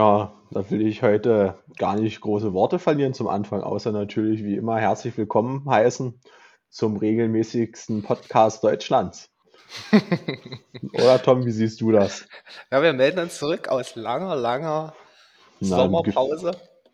[0.00, 4.56] Tja, da will ich heute gar nicht große Worte verlieren zum Anfang, außer natürlich wie
[4.56, 6.18] immer herzlich willkommen heißen
[6.70, 9.28] zum regelmäßigsten Podcast Deutschlands.
[10.94, 12.26] Oder Tom, wie siehst du das?
[12.70, 14.94] Ja, wir melden uns zurück aus langer, langer
[15.60, 16.52] Sommerpause.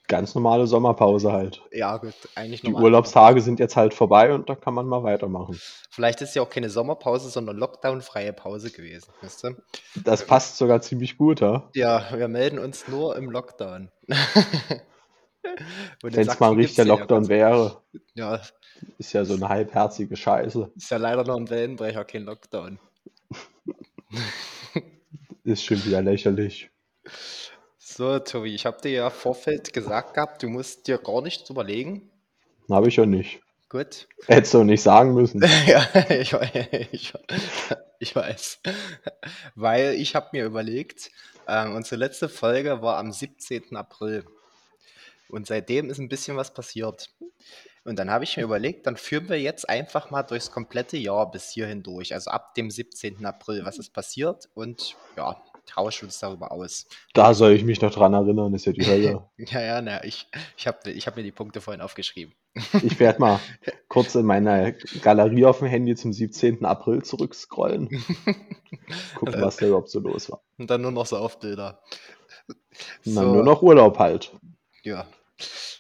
[0.09, 1.63] Ganz normale Sommerpause halt.
[1.73, 2.85] Ja, gut, eigentlich Die normal.
[2.85, 5.59] Urlaubstage sind jetzt halt vorbei und da kann man mal weitermachen.
[5.91, 9.11] Vielleicht ist ja auch keine Sommerpause, sondern Lockdown-freie Pause gewesen.
[9.23, 9.57] Weißt du?
[10.05, 11.69] Das passt sogar ziemlich gut, ja?
[11.75, 13.91] Ja, wir melden uns nur im Lockdown.
[16.03, 17.83] Wenn es mal ein richtiger ja Lockdown Gott- wäre.
[18.15, 18.41] Ja,
[18.99, 20.71] Ist ja so eine halbherzige Scheiße.
[20.77, 22.79] ist ja leider nur ein Wellenbrecher, kein Lockdown.
[25.45, 26.71] Ist schon wieder lächerlich.
[27.97, 32.11] So, Tobi, ich habe dir ja Vorfeld gesagt gehabt, du musst dir gar nichts überlegen.
[32.69, 33.41] Habe ich ja nicht.
[33.71, 34.07] Gut.
[34.27, 35.43] Hättest du nicht sagen müssen.
[35.67, 36.35] Ja, ich,
[36.93, 37.15] ich,
[37.99, 38.61] ich weiß.
[39.55, 41.11] Weil ich habe mir überlegt,
[41.49, 43.75] ähm, unsere letzte Folge war am 17.
[43.77, 44.27] April.
[45.31, 47.09] Und seitdem ist ein bisschen was passiert.
[47.85, 51.31] Und dann habe ich mir überlegt, dann führen wir jetzt einfach mal durchs komplette Jahr
[51.31, 52.13] bis hierhin durch.
[52.13, 53.25] Also ab dem 17.
[53.25, 56.87] April, was ist passiert und ja, tauschen uns darüber aus.
[57.13, 59.29] Da soll ich mich noch dran erinnern, ist ja die Hölle.
[59.37, 62.35] Ja, ja, na, ich, ich habe ich hab mir die Punkte vorhin aufgeschrieben.
[62.83, 63.41] Ich werde mal
[63.89, 64.73] kurz in meiner
[65.03, 66.65] Galerie auf dem Handy zum 17.
[66.65, 67.89] April zurückscrollen.
[69.17, 70.41] Gucken, was da überhaupt so los war.
[70.59, 71.83] Und dann nur noch so Aufbilder.
[73.05, 74.33] Na, nur noch Urlaub halt.
[74.83, 75.07] Ja.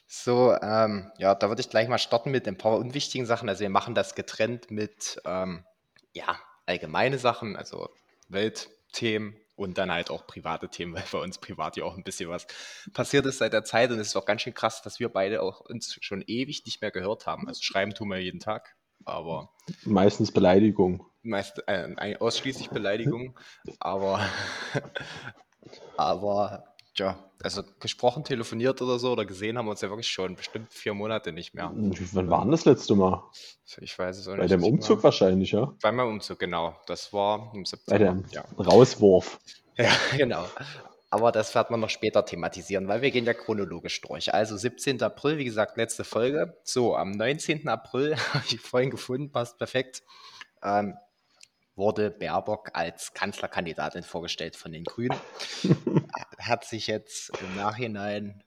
[0.07, 3.49] So, ähm, ja, da würde ich gleich mal starten mit ein paar unwichtigen Sachen.
[3.49, 5.65] Also wir machen das getrennt mit, ähm,
[6.13, 7.89] ja, allgemeine Sachen, also
[8.29, 12.29] Weltthemen und dann halt auch private Themen, weil bei uns privat ja auch ein bisschen
[12.29, 12.47] was
[12.93, 15.43] passiert ist seit der Zeit und es ist auch ganz schön krass, dass wir beide
[15.43, 17.49] auch uns schon ewig nicht mehr gehört haben.
[17.49, 19.51] Also schreiben tun wir jeden Tag, aber
[19.85, 21.07] Meistens Beleidigung.
[21.23, 23.39] meist äh, ausschließlich Beleidigung,
[23.81, 24.21] aber
[25.97, 30.35] aber ja, also gesprochen, telefoniert oder so oder gesehen haben wir uns ja wirklich schon
[30.37, 31.71] bestimmt vier Monate nicht mehr.
[31.75, 33.23] Wann war denn das letzte Mal?
[33.81, 34.51] Ich weiß es auch Bei nicht.
[34.53, 35.73] dem Ich Umzug war- wahrscheinlich, ja?
[35.83, 36.75] Bei meinem Umzug, genau.
[36.87, 37.99] Das war im Bei September.
[38.23, 38.45] dem Ja.
[38.59, 39.39] Rauswurf.
[39.77, 40.45] ja, genau.
[41.11, 44.35] Aber das wird man noch später thematisieren, weil wir gehen ja chronologisch durch.
[44.35, 45.03] Also 17.
[45.03, 46.57] April, wie gesagt, letzte Folge.
[46.65, 47.69] So, am 19.
[47.69, 50.03] April, habe ich vorhin gefunden, passt perfekt,
[50.65, 50.97] ähm,
[51.77, 55.17] wurde Baerbock als Kanzlerkandidatin vorgestellt von den Grünen.
[56.39, 58.43] Hat sich jetzt im Nachhinein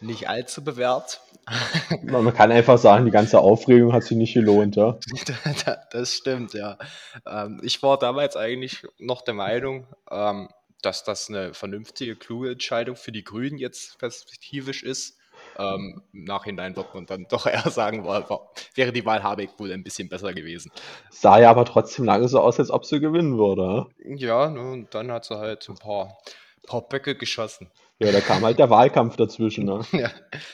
[0.00, 1.20] nicht allzu bewährt.
[2.02, 4.98] Man kann einfach sagen, die ganze Aufregung hat sich nicht gelohnt, ja?
[5.90, 6.78] Das stimmt, ja.
[7.26, 10.48] Ähm, ich war damals eigentlich noch der Meinung, ähm,
[10.82, 15.18] dass das eine vernünftige, kluge Entscheidung für die Grünen jetzt perspektivisch ist.
[15.58, 19.50] Ähm, Im Nachhinein wird man dann doch eher sagen, war, war, wäre die Wahl Habeck
[19.58, 20.70] wohl ein bisschen besser gewesen.
[21.10, 23.86] Sah ja aber trotzdem lange so aus, als ob sie gewinnen würde.
[24.04, 26.18] Ja, ne, und dann hat sie halt ein paar,
[26.66, 27.70] paar Böcke geschossen.
[27.98, 29.64] Ja, da kam halt der Wahlkampf dazwischen.
[29.64, 29.84] Ne?
[29.92, 30.10] Ja,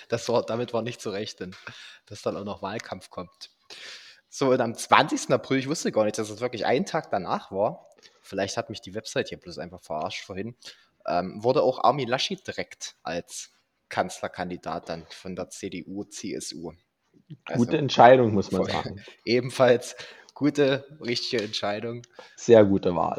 [0.08, 1.56] das war, damit war nicht zu rechnen,
[2.06, 3.50] dass dann auch noch Wahlkampf kommt.
[4.28, 5.30] So, und am 20.
[5.32, 7.86] April, ich wusste gar nicht, dass es wirklich einen Tag danach war.
[8.20, 10.54] Vielleicht hat mich die Website hier bloß einfach verarscht vorhin.
[11.06, 13.50] Ähm, wurde auch Armin Laschet direkt als
[13.90, 16.72] Kanzlerkandidat dann von der CDU, CSU.
[17.44, 19.04] Also Gute Entscheidung, muss man sagen.
[19.24, 19.96] ebenfalls
[20.34, 22.02] gute, richtige Entscheidung.
[22.34, 23.18] Sehr gute Wahl.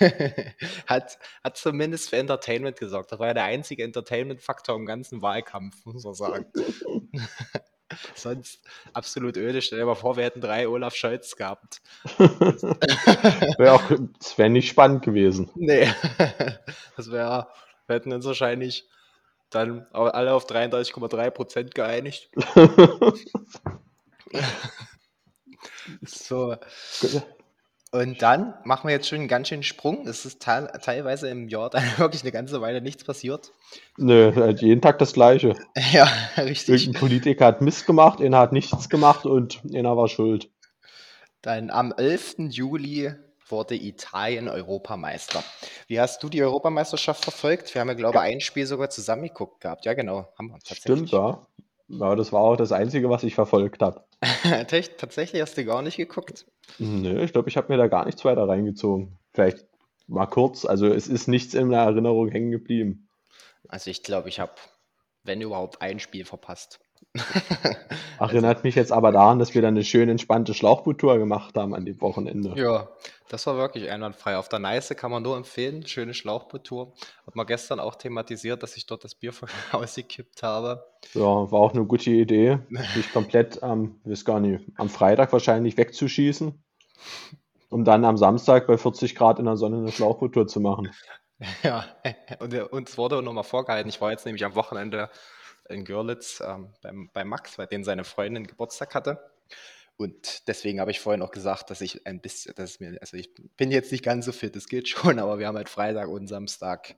[0.86, 3.12] hat, hat zumindest für Entertainment gesorgt.
[3.12, 6.46] Das war ja der einzige Entertainment-Faktor im ganzen Wahlkampf, muss man sagen.
[8.14, 8.60] Sonst
[8.92, 9.62] absolut öde.
[9.62, 11.80] Stell dir mal vor, wir hätten drei Olaf Scholz gehabt.
[12.18, 15.50] Wäre auch das wär nicht spannend gewesen.
[15.54, 15.88] Nee,
[16.96, 17.48] das wäre,
[17.86, 18.88] wir hätten uns wahrscheinlich
[19.50, 22.30] dann alle auf 33,3 Prozent geeinigt.
[26.04, 26.54] So,
[27.90, 30.06] und dann machen wir jetzt schon einen ganz schönen Sprung.
[30.06, 33.52] Es ist teil teilweise im Jahr dann wirklich eine ganze Weile nichts passiert.
[33.96, 35.54] Nö, halt jeden Tag das Gleiche.
[35.92, 36.82] Ja, richtig.
[36.82, 40.50] Irgendein Politiker hat Mist gemacht, einer hat nichts gemacht und einer war schuld.
[41.40, 42.50] Dann am 11.
[42.50, 43.14] Juli
[43.50, 45.42] wurde Italien Europameister.
[45.86, 47.74] Wie hast du die Europameisterschaft verfolgt?
[47.74, 49.84] Wir haben ja, glaube ich, ein Spiel sogar zusammengeguckt gehabt.
[49.84, 50.82] Ja, genau, haben wir tatsächlich.
[50.82, 51.40] Stimmt, ja.
[51.90, 54.04] Ja, das war auch das Einzige, was ich verfolgt habe.
[54.42, 56.44] Tatsächlich- Tatsächlich hast du gar nicht geguckt.
[56.78, 59.18] Nö, ich glaube, ich habe mir da gar nichts weiter reingezogen.
[59.32, 59.64] Vielleicht
[60.06, 63.08] mal kurz, also es ist nichts in der Erinnerung hängen geblieben.
[63.68, 64.52] Also ich glaube, ich habe,
[65.22, 66.80] wenn überhaupt, ein Spiel verpasst.
[68.18, 71.84] Erinnert mich jetzt aber daran, dass wir dann eine schön entspannte Schlauchboottour gemacht haben an
[71.84, 72.54] dem Wochenende.
[72.56, 72.88] Ja,
[73.28, 74.36] das war wirklich einwandfrei.
[74.36, 75.86] Auf der Neiße kann man nur empfehlen.
[75.86, 76.94] Schöne Schlauchboottour.
[77.26, 79.32] Hat man gestern auch thematisiert, dass ich dort das Bier
[79.72, 80.84] ausgekippt habe.
[81.14, 82.58] Ja, war auch eine gute Idee,
[82.94, 86.62] sich komplett am, weiß gar nicht, am Freitag wahrscheinlich wegzuschießen,
[87.70, 90.90] um dann am Samstag bei 40 Grad in der Sonne eine Schlauchboottour zu machen.
[91.62, 91.84] Ja,
[92.40, 93.88] und uns wurde nochmal vorgehalten.
[93.88, 95.08] Ich war jetzt nämlich am Wochenende
[95.68, 99.18] in Görlitz ähm, beim, bei Max, bei dem seine Freundin Geburtstag hatte.
[99.96, 103.34] Und deswegen habe ich vorhin auch gesagt, dass ich ein bisschen, dass mir, also ich
[103.56, 106.28] bin jetzt nicht ganz so fit, das geht schon, aber wir haben halt Freitag und
[106.28, 106.94] Samstag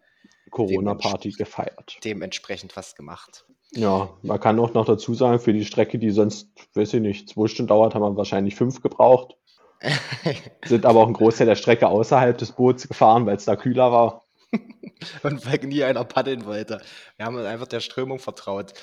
[0.51, 1.99] Corona-Party gefeiert.
[2.05, 3.47] dementsprechend was gemacht.
[3.73, 7.31] Ja, man kann auch noch dazu sagen, für die Strecke, die sonst, weiß ich nicht,
[7.31, 9.37] zwei Stunden dauert, haben wir wahrscheinlich fünf gebraucht.
[10.65, 13.93] Sind aber auch einen Großteil der Strecke außerhalb des Boots gefahren, weil es da kühler
[13.93, 14.27] war.
[15.23, 16.81] Und weil nie einer paddeln wollte.
[17.17, 18.75] Wir haben uns einfach der Strömung vertraut.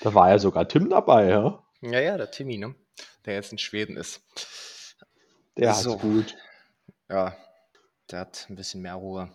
[0.00, 1.62] Da war ja sogar Tim dabei, ja?
[1.80, 2.74] Ja, ja, der Timmy, ne?
[3.24, 4.20] Der jetzt in Schweden ist.
[5.56, 5.96] Der hat's So.
[5.98, 6.36] gut.
[7.08, 7.36] Ja,
[8.10, 9.30] der hat ein bisschen mehr Ruhe.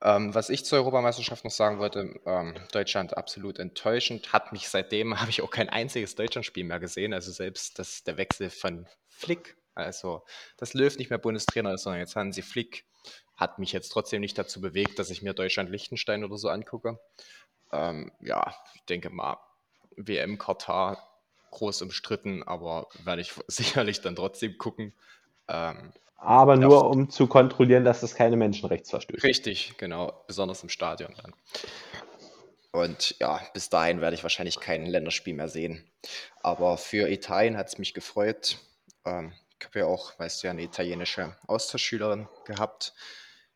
[0.00, 4.32] Ähm, was ich zur Europameisterschaft noch sagen wollte, ähm, Deutschland absolut enttäuschend.
[4.32, 7.12] Hat mich seitdem, habe ich auch kein einziges Deutschlandspiel mehr gesehen.
[7.12, 10.24] Also selbst das, der Wechsel von Flick, also
[10.56, 12.84] dass Löw nicht mehr Bundestrainer ist, sondern jetzt Hansi Flick,
[13.38, 16.98] hat mich jetzt trotzdem nicht dazu bewegt, dass ich mir Deutschland-Liechtenstein oder so angucke.
[17.72, 19.38] Ähm, ja, ich denke mal,
[19.96, 21.08] WM Katar
[21.52, 24.92] groß umstritten, aber werde ich sicherlich dann trotzdem gucken.
[25.48, 31.14] Ähm, Aber nur um zu kontrollieren, dass das keine Menschenrechtsverstöße Richtig, genau, besonders im Stadion
[31.22, 31.32] dann.
[32.72, 35.88] Und ja, bis dahin werde ich wahrscheinlich kein Länderspiel mehr sehen.
[36.42, 38.58] Aber für Italien hat es mich gefreut.
[39.04, 42.92] Ähm, ich habe ja auch, weißt du ja, eine italienische Austauschschülerin gehabt,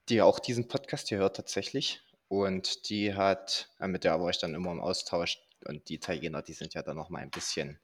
[0.08, 2.02] die auch diesen Podcast hier hört tatsächlich.
[2.28, 5.38] Und die hat, äh, mit der war ich dann immer im Austausch.
[5.66, 7.78] Und die Italiener, die sind ja dann nochmal ein bisschen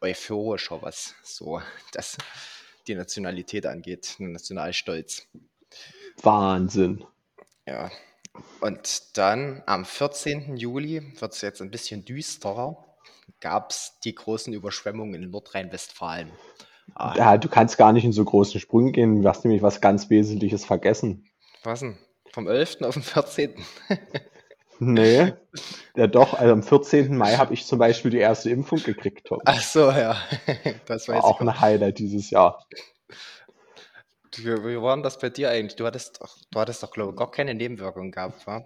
[0.00, 1.60] euphorischer, was so
[1.92, 2.18] das,
[2.86, 5.28] die Nationalität angeht, Nationalstolz.
[6.22, 7.04] Wahnsinn.
[7.66, 7.90] Ja,
[8.60, 10.56] und dann am 14.
[10.56, 12.84] Juli wird es jetzt ein bisschen düsterer.
[13.40, 16.30] Gab es die großen Überschwemmungen in Nordrhein-Westfalen.
[16.98, 19.22] Ja, du kannst gar nicht in so großen Sprüngen gehen.
[19.22, 21.26] Du hast nämlich was ganz Wesentliches vergessen.
[21.64, 21.96] Was denn?
[22.32, 22.82] Vom 11.
[22.82, 23.54] auf den 14.
[24.84, 25.32] Nee,
[25.94, 27.16] ja doch, also am 14.
[27.16, 29.38] Mai habe ich zum Beispiel die erste Impfung gekriegt, Tom.
[29.44, 30.16] Ach so, ja.
[30.86, 31.46] Das War auch ich.
[31.46, 32.66] ein Highlight dieses Jahr.
[34.34, 35.76] Wie, wie war denn das bei dir eigentlich?
[35.76, 38.64] Du hattest doch, du hattest doch, glaube ich, gar keine Nebenwirkungen gehabt, wa?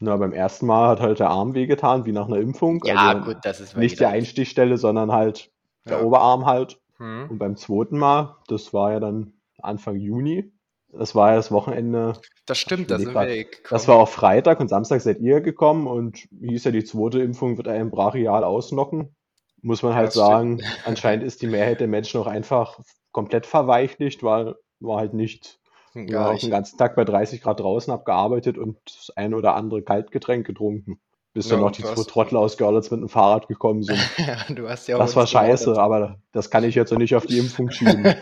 [0.00, 2.82] Na, beim ersten Mal hat halt der Arm wehgetan, wie nach einer Impfung.
[2.84, 5.52] Ja, Also gut, das ist Nicht die Einstichstelle, sondern halt
[5.84, 6.02] der Ja.
[6.04, 6.80] Oberarm halt.
[6.96, 7.28] Hm.
[7.30, 10.50] Und beim zweiten Mal, das war ja dann Anfang Juni,
[10.98, 13.20] das war ja das Wochenende, Das stimmt, da überleg sind grad.
[13.20, 13.68] wir gekommen.
[13.70, 17.56] das war auch Freitag und Samstag seid ihr gekommen und hieß ja, die zweite Impfung
[17.56, 19.16] wird einen brachial ausnocken.
[19.62, 20.42] Muss man Ja, halt das stimmt.
[20.42, 22.80] sagen, anscheinend ist die Mehrheit der Menschen auch einfach
[23.12, 25.60] komplett verweichlicht, weil war halt nicht,
[26.06, 29.82] Gar auch den ganzen Tag bei 30 Grad draußen abgearbeitet und das ein oder andere
[29.82, 31.00] Kaltgetränk getrunken.
[31.34, 33.98] Bis Ja, dann noch die zwei Trottel aus Görlitz mit dem Fahrrad gekommen sind.
[34.18, 35.82] Ja, du hast ja Das war scheiße, gewartet.
[35.82, 38.04] aber das kann ich jetzt noch nicht auf die Impfung schieben.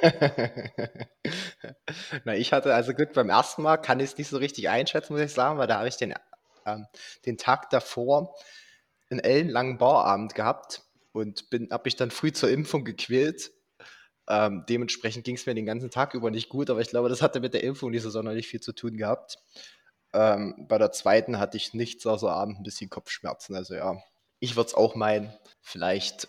[2.25, 5.13] Na, ich hatte also gut, beim ersten Mal kann ich es nicht so richtig einschätzen,
[5.13, 6.15] muss ich sagen, weil da habe ich den,
[6.67, 6.87] ähm,
[7.27, 8.35] den Tag davor
[9.11, 10.83] einen ellenlangen Barabend gehabt
[11.13, 13.51] und bin, habe mich dann früh zur Impfung gequält.
[14.29, 17.21] Ähm, dementsprechend ging es mir den ganzen Tag über nicht gut, aber ich glaube, das
[17.21, 19.37] hatte mit der Impfung nicht so sonderlich viel zu tun gehabt.
[20.15, 23.55] Ähm, bei der zweiten hatte ich nichts außer Abend ein bisschen Kopfschmerzen.
[23.55, 23.97] Also ja,
[24.41, 25.33] ich würde es auch meinen.
[25.61, 26.29] Vielleicht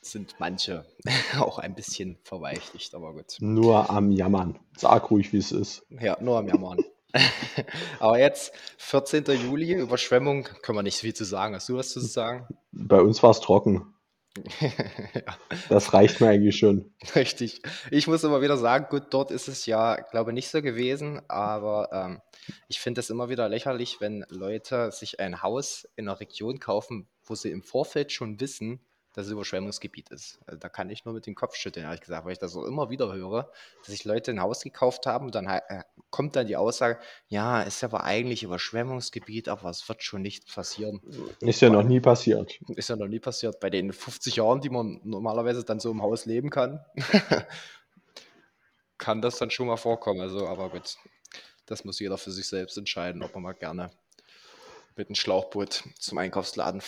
[0.00, 0.86] sind manche
[1.38, 3.36] auch ein bisschen verweichlicht, aber gut.
[3.40, 4.58] Nur am Jammern.
[4.76, 5.84] Sag ruhig, wie es ist.
[5.90, 6.78] Ja, nur am Jammern.
[8.00, 9.24] aber jetzt, 14.
[9.24, 11.54] Juli, Überschwemmung, können wir nicht viel zu sagen.
[11.54, 12.48] Hast du was zu sagen?
[12.72, 13.93] Bei uns war es trocken.
[14.60, 15.38] ja,
[15.68, 16.92] Das reicht mir eigentlich schon.
[17.14, 17.62] richtig.
[17.90, 21.22] Ich muss immer wieder sagen, gut, dort ist es ja, glaube ich, nicht so gewesen,
[21.28, 22.20] aber ähm,
[22.68, 27.08] ich finde es immer wieder lächerlich, wenn Leute sich ein Haus in einer Region kaufen,
[27.24, 28.80] wo sie im Vorfeld schon wissen,
[29.14, 30.40] dass es Überschwemmungsgebiet ist.
[30.44, 32.66] Also da kann ich nur mit dem Kopf schütteln, ehrlich gesagt, weil ich das so
[32.66, 36.48] immer wieder höre, dass sich Leute ein Haus gekauft haben und dann äh, kommt dann
[36.48, 41.00] die Aussage, ja, ist ja aber eigentlich Überschwemmungsgebiet, aber es wird schon nichts passieren.
[41.40, 42.60] Ist ja noch nie passiert.
[42.76, 43.60] Ist ja noch nie passiert.
[43.60, 46.84] Bei den 50 Jahren, die man normalerweise dann so im Haus leben kann,
[48.98, 50.20] kann das dann schon mal vorkommen.
[50.20, 50.96] Also, aber gut,
[51.66, 53.90] das muss jeder für sich selbst entscheiden, ob man mal gerne
[54.96, 56.82] mit einem Schlauchboot zum Einkaufsladen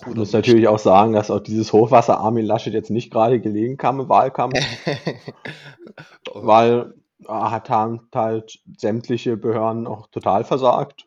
[0.00, 3.76] Ich muss natürlich auch sagen, dass auch dieses Hochwasser Armin Laschet jetzt nicht gerade gelegen
[3.76, 4.54] kam im Wahlkampf,
[6.34, 6.94] weil
[7.26, 11.06] er hat haben halt sämtliche Behörden auch total versagt.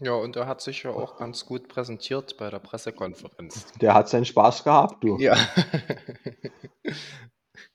[0.00, 3.72] Ja, und er hat sich ja auch ganz gut präsentiert bei der Pressekonferenz.
[3.80, 5.18] Der hat seinen Spaß gehabt, du.
[5.18, 5.36] Ja.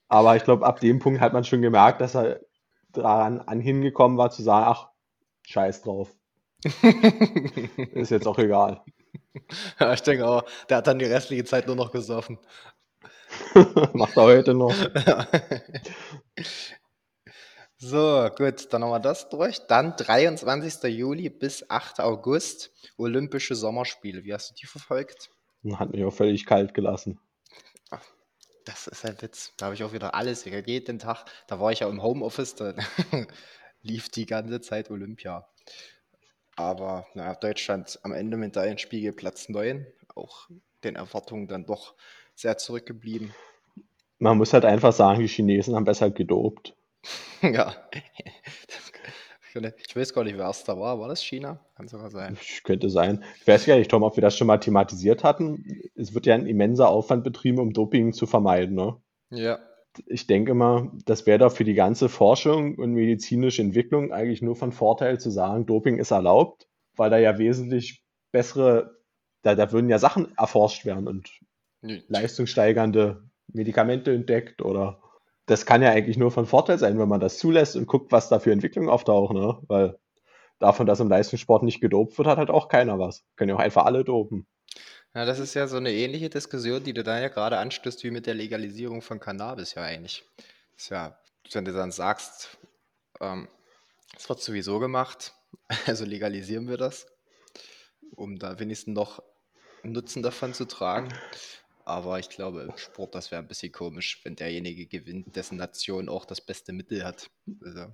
[0.07, 2.39] Aber ich glaube, ab dem Punkt hat man schon gemerkt, dass er
[2.91, 4.89] daran an hingekommen war, zu sagen, ach,
[5.43, 6.11] scheiß drauf.
[7.93, 8.81] Ist jetzt auch egal.
[9.79, 12.37] ja, ich denke auch, der hat dann die restliche Zeit nur noch gesoffen.
[13.93, 14.75] Macht er heute noch.
[17.83, 19.57] So, gut, dann haben wir das durch.
[19.65, 20.83] Dann 23.
[20.95, 21.99] Juli bis 8.
[21.99, 24.23] August, Olympische Sommerspiele.
[24.23, 25.31] Wie hast du die verfolgt?
[25.73, 27.19] Hat mich auch völlig kalt gelassen.
[28.65, 29.53] Das ist ein Witz.
[29.57, 31.25] Da habe ich auch wieder alles, jeden Tag.
[31.47, 32.75] Da war ich ja im Homeoffice, da
[33.81, 35.49] lief die ganze Zeit Olympia.
[36.55, 40.49] Aber naja, Deutschland am Ende mit Spiegel Platz 9, auch
[40.83, 41.95] den Erwartungen dann doch
[42.35, 43.33] sehr zurückgeblieben.
[44.19, 46.75] Man muss halt einfach sagen, die Chinesen haben besser gedopt.
[47.41, 47.73] ja.
[49.87, 50.99] Ich weiß gar nicht, wer es da war.
[50.99, 51.59] War das China?
[51.75, 52.37] Kann sogar sein.
[52.63, 53.23] Könnte sein.
[53.39, 55.81] Ich weiß gar nicht, Tom, ob wir das schon mal thematisiert hatten.
[55.95, 58.75] Es wird ja ein immenser Aufwand betrieben, um Doping zu vermeiden.
[58.75, 58.95] Ne?
[59.29, 59.59] Ja.
[60.05, 64.55] Ich denke mal, das wäre doch für die ganze Forschung und medizinische Entwicklung eigentlich nur
[64.55, 68.97] von Vorteil zu sagen, Doping ist erlaubt, weil da ja wesentlich bessere,
[69.41, 71.29] da, da würden ja Sachen erforscht werden und
[71.81, 75.01] leistungssteigernde Medikamente entdeckt oder
[75.45, 78.29] das kann ja eigentlich nur von Vorteil sein, wenn man das zulässt und guckt, was
[78.29, 79.57] da für Entwicklungen auftauchen, ne?
[79.67, 79.97] Weil
[80.59, 83.25] davon, dass im Leistungssport nicht gedopt wird, hat halt auch keiner was.
[83.35, 84.45] Können ja auch einfach alle dopen.
[85.13, 88.11] Ja, das ist ja so eine ähnliche Diskussion, die du da ja gerade anstößt, wie
[88.11, 90.23] mit der Legalisierung von Cannabis ja eigentlich.
[90.77, 91.19] Ist ja,
[91.51, 92.57] wenn du dann sagst,
[93.19, 93.49] ähm,
[94.17, 95.33] es wird sowieso gemacht,
[95.85, 97.07] also legalisieren wir das,
[98.15, 99.21] um da wenigstens noch
[99.83, 101.09] Nutzen davon zu tragen.
[101.83, 106.09] Aber ich glaube, im Sport, das wäre ein bisschen komisch, wenn derjenige gewinnt, dessen Nation
[106.09, 107.29] auch das beste Mittel hat.
[107.65, 107.87] Also,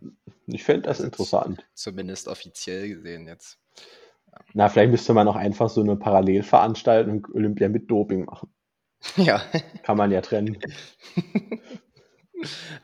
[0.46, 1.66] ich finde das interessant.
[1.74, 3.58] Zumindest offiziell gesehen jetzt.
[4.54, 8.50] Na, vielleicht müsste man auch einfach so eine Parallelveranstaltung Olympia mit Doping machen.
[9.16, 9.42] Ja.
[9.84, 10.58] Kann man ja trennen.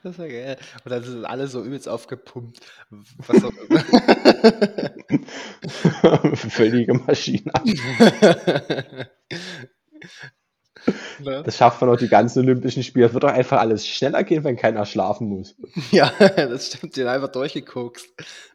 [0.03, 0.57] Das wäre geil.
[0.83, 2.59] Und dann sind alle so übelst aufgepumpt.
[2.89, 3.83] Was auch immer.
[6.35, 7.51] Völlige Maschine.
[11.19, 11.43] Ne?
[11.43, 13.05] Das schafft man auch die ganzen Olympischen Spiele.
[13.05, 15.55] Es wird doch einfach alles schneller gehen, wenn keiner schlafen muss.
[15.91, 16.97] Ja, das stimmt.
[16.97, 18.01] Den einfach durchgeguckt.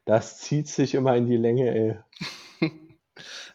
[0.05, 1.99] Das zieht sich immer in die Länge, ey.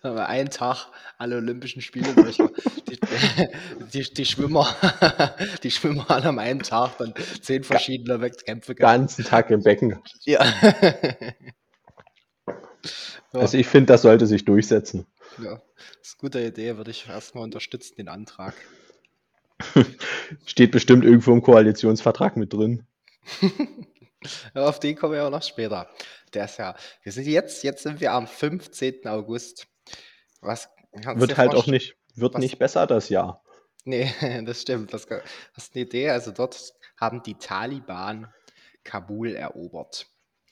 [0.03, 2.37] Aber einen Tag alle Olympischen Spiele durch.
[2.37, 2.99] Die,
[3.93, 4.67] die, die, Schwimmer,
[5.63, 8.97] die Schwimmer alle am einen Tag dann zehn verschiedene Wettkämpfe gehabt.
[8.97, 9.99] Ganzen Tag im Becken.
[10.25, 10.45] Ja.
[13.31, 15.07] Also ich finde, das sollte sich durchsetzen.
[15.41, 18.53] Ja, das ist eine gute Idee, würde ich erstmal unterstützen, den Antrag.
[20.45, 22.85] Steht bestimmt irgendwo im Koalitionsvertrag mit drin.
[24.53, 25.89] ja, auf den kommen wir auch noch später.
[26.33, 29.07] Der ist ja, wir sind jetzt, jetzt sind wir am 15.
[29.07, 29.67] August.
[30.43, 30.69] Was
[31.15, 33.43] wird halt auch nicht, wird was, nicht besser das Jahr.
[33.85, 34.11] Nee,
[34.45, 34.93] das stimmt.
[34.93, 35.23] Das, das
[35.57, 36.09] ist eine Idee.
[36.09, 38.31] Also dort haben die Taliban
[38.83, 40.07] Kabul erobert.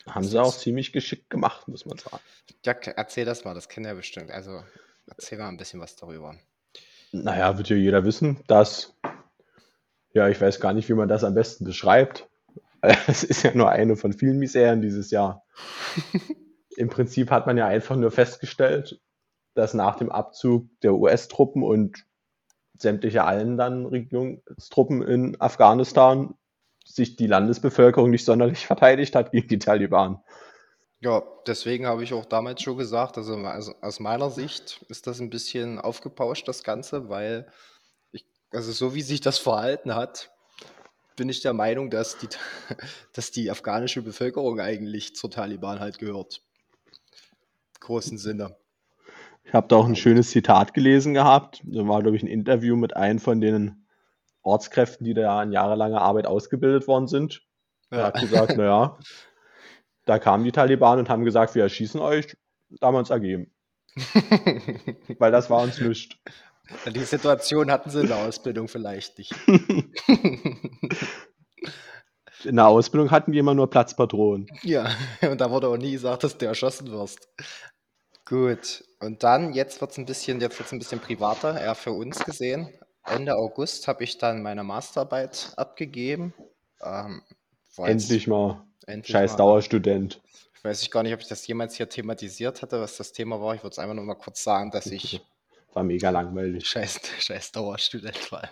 [0.07, 2.19] Haben sie auch ziemlich geschickt gemacht, muss man sagen.
[2.65, 4.31] Ja, erzähl das mal, das kennen ja bestimmt.
[4.31, 4.63] Also
[5.05, 6.36] erzähl mal ein bisschen was darüber.
[7.12, 8.95] Naja, wird ja jeder wissen, dass,
[10.13, 12.27] ja, ich weiß gar nicht, wie man das am besten beschreibt.
[13.07, 15.45] Es ist ja nur eine von vielen Miseren dieses Jahr.
[16.77, 19.00] Im Prinzip hat man ja einfach nur festgestellt,
[19.53, 22.05] dass nach dem Abzug der US-Truppen und
[22.77, 26.36] sämtliche allen dann Regierungstruppen in Afghanistan
[26.86, 30.22] sich die Landesbevölkerung nicht sonderlich verteidigt hat gegen die Taliban.
[31.00, 35.20] Ja, deswegen habe ich auch damals schon gesagt, also, also aus meiner Sicht ist das
[35.20, 37.51] ein bisschen aufgepauscht, das Ganze, weil
[38.12, 40.31] ich, also so wie sich das verhalten hat,
[41.15, 42.29] bin ich der Meinung, dass die,
[43.13, 46.43] dass die afghanische Bevölkerung eigentlich zur Taliban halt gehört.
[47.79, 48.55] großen Sinne.
[49.43, 51.62] Ich habe da auch ein schönes Zitat gelesen gehabt.
[51.65, 53.88] Da war, glaube ich, ein Interview mit einem von den
[54.43, 57.41] Ortskräften, die da in jahrelanger Arbeit ausgebildet worden sind.
[57.89, 58.05] Er ja.
[58.05, 58.98] hat gesagt, naja,
[60.05, 62.36] da kamen die Taliban und haben gesagt, wir erschießen euch.
[62.69, 63.51] Da haben wir uns ergeben.
[65.19, 66.15] Weil das war uns nichts.
[66.93, 69.36] Die Situation hatten sie in der Ausbildung vielleicht nicht.
[72.45, 74.48] In der Ausbildung hatten die immer nur Platzpatronen.
[74.63, 74.89] Ja,
[75.21, 77.29] und da wurde auch nie gesagt, dass du erschossen wirst.
[78.25, 81.91] Gut, und dann, jetzt wird es ein bisschen, jetzt wird's ein bisschen privater, eher für
[81.91, 82.70] uns gesehen.
[83.03, 86.34] Ende August habe ich dann meine Masterarbeit abgegeben.
[86.84, 87.24] Ähm,
[87.77, 88.63] Endlich mal.
[88.86, 89.38] Endlich Scheiß mal.
[89.38, 90.22] Dauerstudent.
[90.53, 93.41] Ich weiß ich gar nicht, ob ich das jemals hier thematisiert hatte, was das Thema
[93.41, 93.55] war.
[93.55, 95.22] Ich würde es einfach nur mal kurz sagen, dass ich.
[95.74, 96.67] War mega langweilig.
[96.67, 98.50] Scheiß, scheiß Dauerstudent war.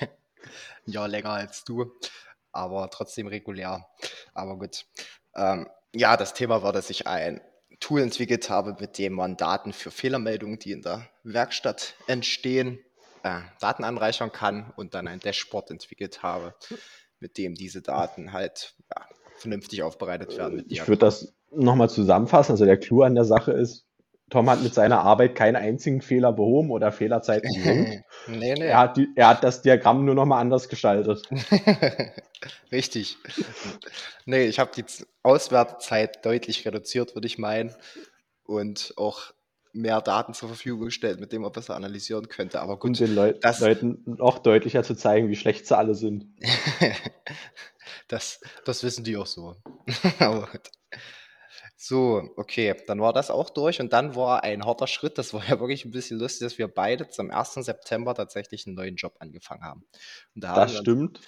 [0.86, 1.92] ja, länger als du.
[2.52, 3.84] Aber trotzdem regulär.
[4.32, 4.86] Aber gut.
[5.34, 7.40] Ähm, ja, das Thema war, dass ich ein
[7.80, 12.78] Tool entwickelt habe, mit dem man Daten für Fehlermeldungen, die in der Werkstatt entstehen,
[13.22, 16.54] äh, Daten anreichern kann und dann ein Dashboard entwickelt habe,
[17.20, 19.06] mit dem diese Daten halt ja,
[19.36, 20.64] vernünftig aufbereitet werden.
[20.68, 22.52] ich würde das nochmal zusammenfassen.
[22.52, 23.85] Also der Clou an der Sache ist,
[24.30, 27.48] Tom hat mit seiner Arbeit keinen einzigen Fehler behoben oder Fehlerzeiten
[28.26, 28.66] nee, nee.
[28.66, 31.22] Er hat, die, er hat das Diagramm nur noch mal anders gestaltet.
[32.72, 33.18] Richtig.
[34.24, 34.84] Nee, ich habe die
[35.22, 37.74] Auswertezeit deutlich reduziert, würde ich meinen.
[38.42, 39.32] Und auch
[39.72, 42.60] mehr Daten zur Verfügung gestellt, mit denen man besser analysieren könnte.
[42.60, 45.94] Aber gut, Und den Leu das, Leuten noch deutlicher zu zeigen, wie schlecht sie alle
[45.94, 46.26] sind.
[48.08, 49.56] das, das wissen die auch so.
[50.18, 50.70] Aber gut.
[51.88, 55.42] So, okay, dann war das auch durch und dann war ein harter Schritt, das war
[55.48, 57.54] ja wirklich ein bisschen lustig, dass wir beide zum 1.
[57.54, 59.86] September tatsächlich einen neuen Job angefangen haben.
[60.34, 61.20] Da haben Das wir uns, stimmt.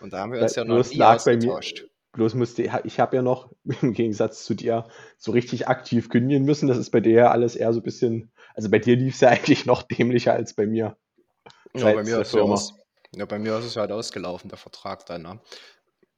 [0.00, 1.86] und da haben wir uns Weil ja noch nie bei mir, ausgetauscht.
[2.12, 6.68] bloß musste ich habe ja noch im Gegensatz zu dir so richtig aktiv kündigen müssen.
[6.68, 9.20] Das ist bei dir ja alles eher so ein bisschen, also bei dir lief es
[9.20, 10.96] ja eigentlich noch dämlicher als bei mir
[11.74, 12.44] Ja, bei mir ist es ja Firma.
[12.44, 12.74] aus,
[13.14, 15.40] ja, bei mir ist es halt ausgelaufen, der Vertrag dann, ne?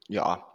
[0.08, 0.46] Ja,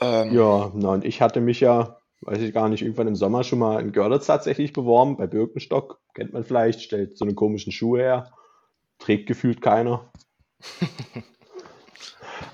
[0.00, 3.44] ähm, Ja, na, und ich hatte mich ja, weiß ich gar nicht, irgendwann im Sommer
[3.44, 7.72] schon mal in Görlitz tatsächlich beworben, bei Birkenstock, kennt man vielleicht, stellt so eine komischen
[7.72, 8.32] Schuhe her,
[8.98, 10.10] trägt gefühlt keiner,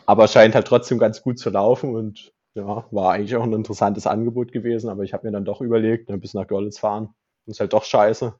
[0.07, 4.07] aber scheint halt trotzdem ganz gut zu laufen und ja, war eigentlich auch ein interessantes
[4.07, 7.15] Angebot gewesen, aber ich habe mir dann doch überlegt, ne, bis nach Görlitz fahren,
[7.47, 8.35] ist halt doch scheiße,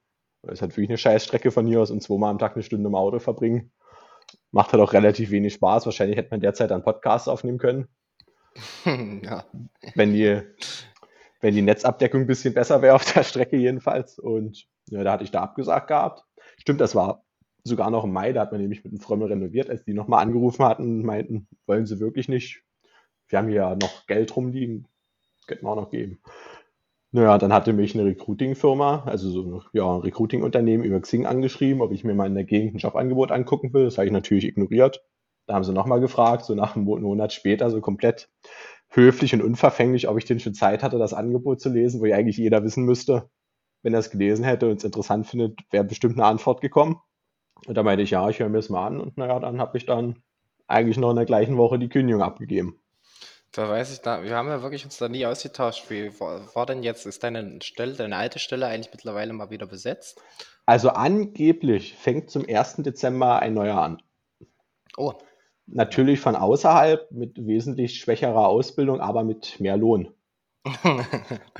[0.49, 2.95] es halt wirklich eine Scheißstrecke von hier aus und zweimal am Tag eine Stunde im
[2.95, 3.73] Auto verbringen.
[4.53, 5.87] Macht halt auch relativ wenig Spaß.
[5.87, 7.89] Wahrscheinlich hätte man derzeit einen Podcast aufnehmen können,
[8.85, 9.45] ja.
[9.95, 10.41] wenn die,
[11.41, 14.19] wenn die Netzabdeckung ein bisschen besser wäre auf der Strecke jedenfalls.
[14.19, 16.25] Und ja, da hatte ich da abgesagt gehabt.
[16.59, 17.25] Stimmt, das war
[17.65, 20.23] sogar noch im Mai, da hat man nämlich mit einem Frömmel renoviert, als die nochmal
[20.23, 22.63] angerufen hatten und meinten, wollen sie wirklich nicht.
[23.29, 24.87] Wir haben hier ja noch Geld rumliegen,
[25.47, 26.21] könnten wir auch noch geben.
[27.13, 31.81] Naja, dann hatte mich eine Recruiting-Firma, also so ein ja, ein Recruiting-Unternehmen über Xing angeschrieben,
[31.81, 33.85] ob ich mir mal in der Gegend ein Jobangebot angucken will.
[33.85, 35.03] Das habe ich natürlich ignoriert.
[35.47, 38.29] Da haben sie nochmal gefragt, so nach einem Monat später, so komplett
[38.89, 42.17] höflich und unverfänglich, ob ich denn schon Zeit hatte, das Angebot zu lesen, wo ja
[42.17, 43.29] eigentlich jeder wissen müsste,
[43.83, 47.01] wenn er es gelesen hätte und es interessant findet, wäre bestimmt eine Antwort gekommen.
[47.67, 49.01] Und da meinte ich, ja, ich höre mir das mal an.
[49.01, 50.23] Und naja, dann habe ich dann
[50.67, 52.81] eigentlich noch in der gleichen Woche die Kündigung abgegeben.
[53.53, 55.89] Da weiß ich, da, wir haben ja wirklich uns da nie ausgetauscht.
[55.89, 59.67] Wie war, war denn jetzt, ist deine Stelle, deine alte Stelle eigentlich mittlerweile mal wieder
[59.67, 60.21] besetzt?
[60.67, 62.77] Also angeblich fängt zum 1.
[62.79, 64.03] Dezember ein neuer an.
[64.97, 65.13] Oh,
[65.67, 70.13] Natürlich von außerhalb mit wesentlich schwächerer Ausbildung, aber mit mehr Lohn.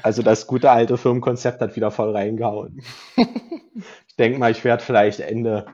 [0.03, 2.83] Also das gute alte Firmenkonzept hat wieder voll reingehauen.
[4.07, 5.67] Ich denke mal, ich werde vielleicht Ende,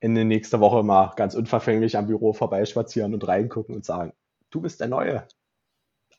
[0.00, 4.14] Ende nächster Woche mal ganz unverfänglich am Büro vorbeispazieren und reingucken und sagen,
[4.48, 5.28] du bist der Neue.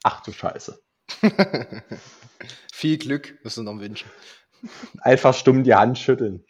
[0.03, 0.79] Ach du Scheiße.
[2.71, 4.07] viel Glück, müssen wir noch wünschen.
[5.01, 6.45] Einfach stumm die Hand schütteln.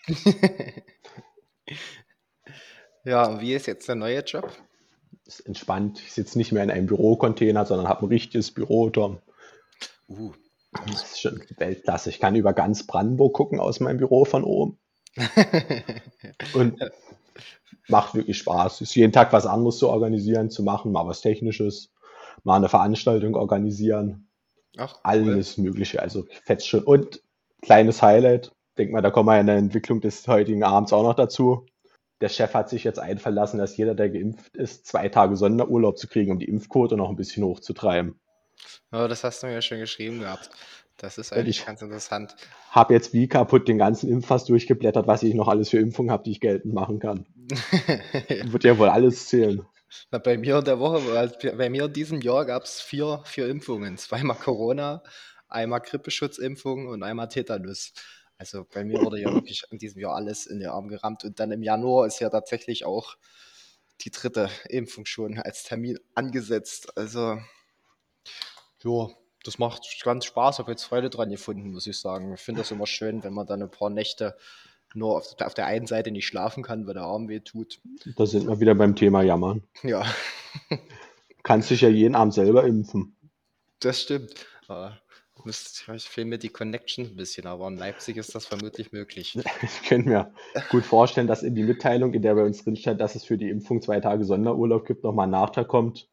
[3.06, 4.52] Ja, und wie ist jetzt der neue Job?
[5.26, 6.00] Ist entspannt.
[6.06, 9.20] Ich sitze nicht mehr in einem Bürocontainer, sondern habe ein richtiges Büro, Tom.
[10.08, 10.34] Uh,
[10.88, 12.10] Das ist schon Weltklasse.
[12.10, 14.78] Ich kann über ganz Brandenburg gucken aus meinem Büro von oben.
[16.54, 16.80] Und
[17.88, 18.82] macht wirklich Spaß.
[18.82, 21.92] Ist jeden Tag was anderes zu organisieren, zu machen, mal was Technisches,
[22.44, 24.28] mal eine Veranstaltung organisieren,
[24.78, 25.02] ach, cool.
[25.04, 26.02] alles Mögliche.
[26.02, 26.84] Also fetzt schon.
[26.84, 27.22] Und
[27.62, 31.16] kleines Highlight, denk mal, da kommen wir in der Entwicklung des heutigen Abends auch noch
[31.16, 31.66] dazu.
[32.22, 35.98] Der Chef hat sich jetzt einfallen lassen, dass jeder, der geimpft ist, zwei Tage Sonderurlaub
[35.98, 38.20] zu kriegen, um die Impfquote noch ein bisschen hochzutreiben.
[38.92, 40.50] Ja, das hast du mir ja schon geschrieben gehabt.
[40.98, 42.36] Das ist eigentlich ich ganz interessant.
[42.70, 46.24] habe jetzt wie kaputt den ganzen Impfpass durchgeblättert, was ich noch alles für Impfungen habe,
[46.24, 47.26] die ich geltend machen kann.
[48.46, 49.66] Wird ja wohl alles zählen.
[50.12, 51.02] Na, bei mir in der Woche,
[51.58, 53.98] bei mir in diesem Jahr gab es vier, vier Impfungen.
[53.98, 55.04] Zweimal Corona,
[55.50, 57.94] einmal Grippeschutzimpfung und einmal Tetanus.
[58.38, 61.24] Also bei mir wurde ja wirklich in diesem Jahr alles in den Arm gerammt.
[61.24, 63.16] Und dann im Januar ist ja tatsächlich auch
[64.02, 66.98] die dritte Impfung schon als Termin angesetzt.
[66.98, 67.38] Also,
[68.84, 69.08] ja,
[69.44, 70.60] das macht ganz Spaß.
[70.60, 72.34] Habe jetzt Freude dran gefunden, muss ich sagen.
[72.34, 74.36] Ich finde das immer schön, wenn man dann ein paar Nächte
[74.94, 77.80] nur auf, auf der einen Seite nicht schlafen kann, weil der Arm weh tut.
[78.16, 79.64] Da sind wir wieder beim Thema Jammern.
[79.84, 80.06] Ja,
[81.44, 83.16] Kannst dich ja jeden Abend selber impfen.
[83.80, 84.34] das stimmt.
[84.68, 84.92] Äh,
[85.46, 89.38] müsst- Ich fehlen mir die Connection ein bisschen, aber in Leipzig ist das vermutlich möglich.
[89.62, 90.34] Ich könnte mir
[90.70, 93.38] gut vorstellen, dass in die Mitteilung, in der bei uns drin steht, dass es für
[93.38, 96.10] die Impfung zwei Tage Sonderurlaub gibt, nochmal ein Nachtrag kommt,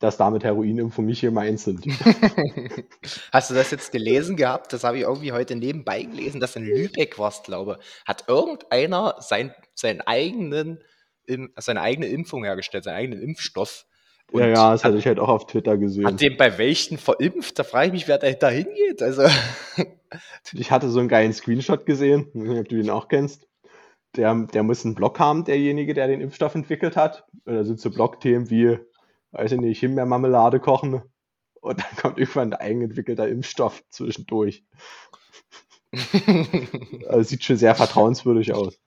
[0.00, 1.84] dass damit Heroinimpfungen nicht gemeint sind.
[3.32, 4.72] Hast du das jetzt gelesen gehabt?
[4.72, 9.16] Das habe ich irgendwie heute nebenbei gelesen, dass in Lübeck war es, glaube Hat irgendeiner
[9.20, 10.82] sein, seinen eigenen,
[11.56, 13.86] seine eigene Impfung hergestellt, seinen eigenen Impfstoff.
[14.32, 16.06] Und Ja, ja, das hat, hatte ich halt auch auf Twitter gesehen.
[16.06, 17.58] hat den bei welchen verimpft?
[17.58, 19.02] Da frage ich mich, wer da, da hingeht.
[19.02, 19.24] Also,
[20.52, 23.46] Ich hatte so einen geilen Screenshot gesehen, ich weiß nicht, ob du den auch kennst.
[24.16, 27.24] Der, der muss einen Blog haben, derjenige, der den Impfstoff entwickelt hat.
[27.44, 28.78] Und da sind so Blogthemen wie,
[29.30, 31.02] weiß ich nicht, Himbeermarmelade kochen
[31.60, 34.64] und dann kommt irgendwann ein eigenentwickelter Impfstoff zwischendurch.
[37.08, 38.80] also sieht schon sehr vertrauenswürdig aus.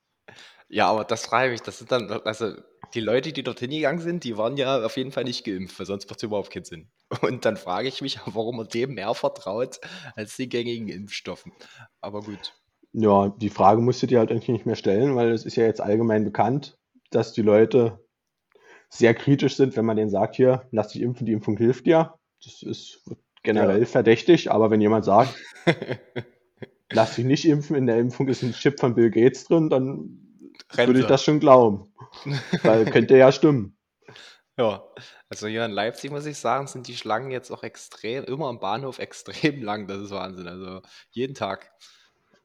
[0.73, 2.55] Ja, aber das frage ich mich, das sind dann, also
[2.95, 5.85] die Leute, die dorthin gegangen sind, die waren ja auf jeden Fall nicht geimpft, weil
[5.85, 6.87] sonst macht es überhaupt keinen Sinn.
[7.21, 9.79] Und dann frage ich mich, warum man dem mehr vertraut
[10.15, 11.51] als den gängigen Impfstoffen.
[12.01, 12.55] Aber gut.
[12.91, 15.63] Ja, die Frage musst du dir halt eigentlich nicht mehr stellen, weil es ist ja
[15.63, 16.75] jetzt allgemein bekannt,
[17.11, 17.99] dass die Leute
[18.89, 22.15] sehr kritisch sind, wenn man denen sagt, hier, lass dich impfen, die Impfung hilft dir.
[22.43, 23.03] Das ist
[23.43, 23.85] generell ja.
[23.85, 25.35] verdächtig, aber wenn jemand sagt,
[26.91, 30.19] lass dich nicht impfen, in der Impfung ist ein Chip von Bill Gates drin, dann
[30.71, 30.87] Rente.
[30.87, 31.93] würde ich das schon glauben.
[32.63, 33.77] Weil könnte ja stimmen.
[34.57, 34.83] Ja,
[35.29, 38.59] also hier in Leipzig muss ich sagen, sind die Schlangen jetzt auch extrem, immer am
[38.59, 39.87] Bahnhof extrem lang.
[39.87, 40.47] Das ist Wahnsinn.
[40.47, 41.71] Also jeden Tag.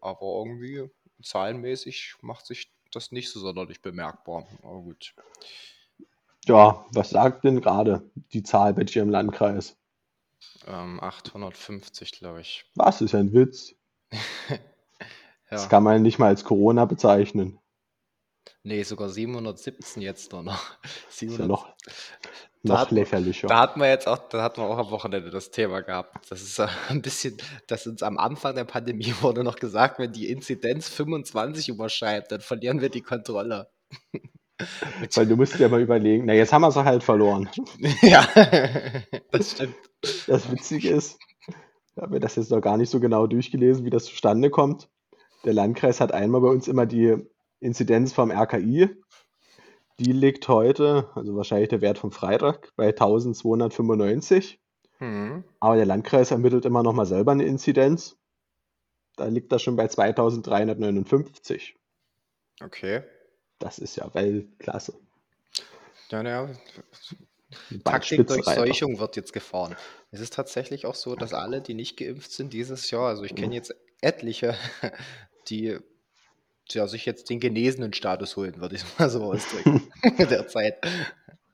[0.01, 0.91] Aber irgendwie
[1.23, 4.47] zahlenmäßig macht sich das nicht so sonderlich bemerkbar.
[4.63, 5.15] Aber gut.
[6.47, 9.77] Ja, was sagt denn gerade die Zahl bei dir im Landkreis?
[10.67, 12.65] Ähm, 850, glaube ich.
[12.75, 13.75] Was ist ein Witz?
[14.49, 14.59] ja.
[15.51, 17.58] Das kann man nicht mal als Corona bezeichnen.
[18.63, 20.61] Nee, sogar 717 jetzt noch.
[21.11, 21.75] 700, ja noch
[22.63, 23.49] noch hat, lächerlicher.
[23.49, 26.31] Da hatten wir jetzt auch, da hatten wir auch am Wochenende das Thema gehabt.
[26.31, 30.31] Das ist ein bisschen, dass uns am Anfang der Pandemie wurde noch gesagt, wenn die
[30.31, 33.69] Inzidenz 25 überschreibt, dann verlieren wir die Kontrolle.
[35.15, 37.49] Weil du musst dir mal überlegen, na jetzt haben wir es halt verloren.
[38.03, 38.27] ja,
[39.31, 39.77] das stimmt.
[40.27, 41.17] Das Witzige ist,
[41.47, 44.89] ich habe mir das jetzt noch gar nicht so genau durchgelesen, wie das zustande kommt.
[45.45, 47.17] Der Landkreis hat einmal bei uns immer die
[47.61, 48.89] Inzidenz vom RKI
[50.01, 54.61] die liegt heute, also wahrscheinlich der Wert vom Freitag, bei 1295.
[55.01, 55.45] Mhm.
[55.61, 58.17] Aber der Landkreis ermittelt immer noch mal selber eine Inzidenz.
[59.17, 61.75] Da liegt das schon bei 2359.
[62.63, 63.03] Okay.
[63.59, 64.95] Das ist ja Weltklasse.
[66.11, 66.49] Ja, ja.
[67.83, 69.75] Taktik Durchseuchung wird jetzt gefahren.
[70.13, 73.35] Es ist tatsächlich auch so, dass alle, die nicht geimpft sind dieses Jahr, also ich
[73.35, 74.55] kenne jetzt etliche,
[75.49, 75.79] die
[76.75, 79.83] ja, sich jetzt den genesenen Status holen, würde ich mal so ausdrücken.
[80.19, 80.79] Derzeit.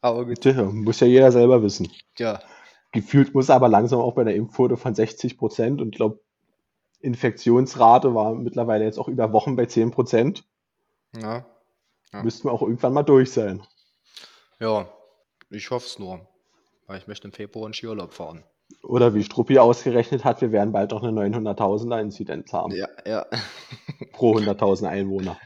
[0.00, 0.44] Aber gut.
[0.44, 1.90] Ja, muss ja jeder selber wissen.
[2.18, 2.40] Ja.
[2.92, 6.20] Gefühlt muss aber langsam auch bei der Impfquote von 60 Prozent und ich glaube,
[7.00, 10.44] Infektionsrate war mittlerweile jetzt auch über Wochen bei 10 Prozent.
[11.20, 11.44] Ja.
[12.12, 12.22] ja.
[12.22, 13.62] Müssten wir auch irgendwann mal durch sein.
[14.60, 14.88] Ja,
[15.50, 16.26] ich hoffe es nur.
[16.86, 18.44] Weil ich möchte im Februar in Skiurlaub fahren.
[18.82, 22.74] Oder wie Struppi ausgerechnet hat, wir werden bald auch eine 900.000er Inzidenz haben.
[22.74, 23.26] Ja, ja.
[24.12, 25.38] Pro 100.000 Einwohner.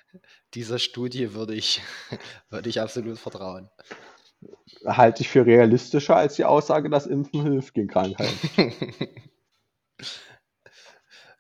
[0.55, 1.83] Dieser Studie würde ich,
[2.51, 3.71] würde ich absolut vertrauen.
[4.87, 8.73] Halte ich für realistischer als die Aussage, dass Impfen hilft gegen Krankheiten.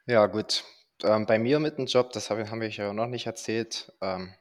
[0.06, 0.64] ja, gut.
[1.04, 3.92] Ähm, bei mir mit dem Job, das hab, haben wir ja noch nicht erzählt.
[4.00, 4.34] Ähm,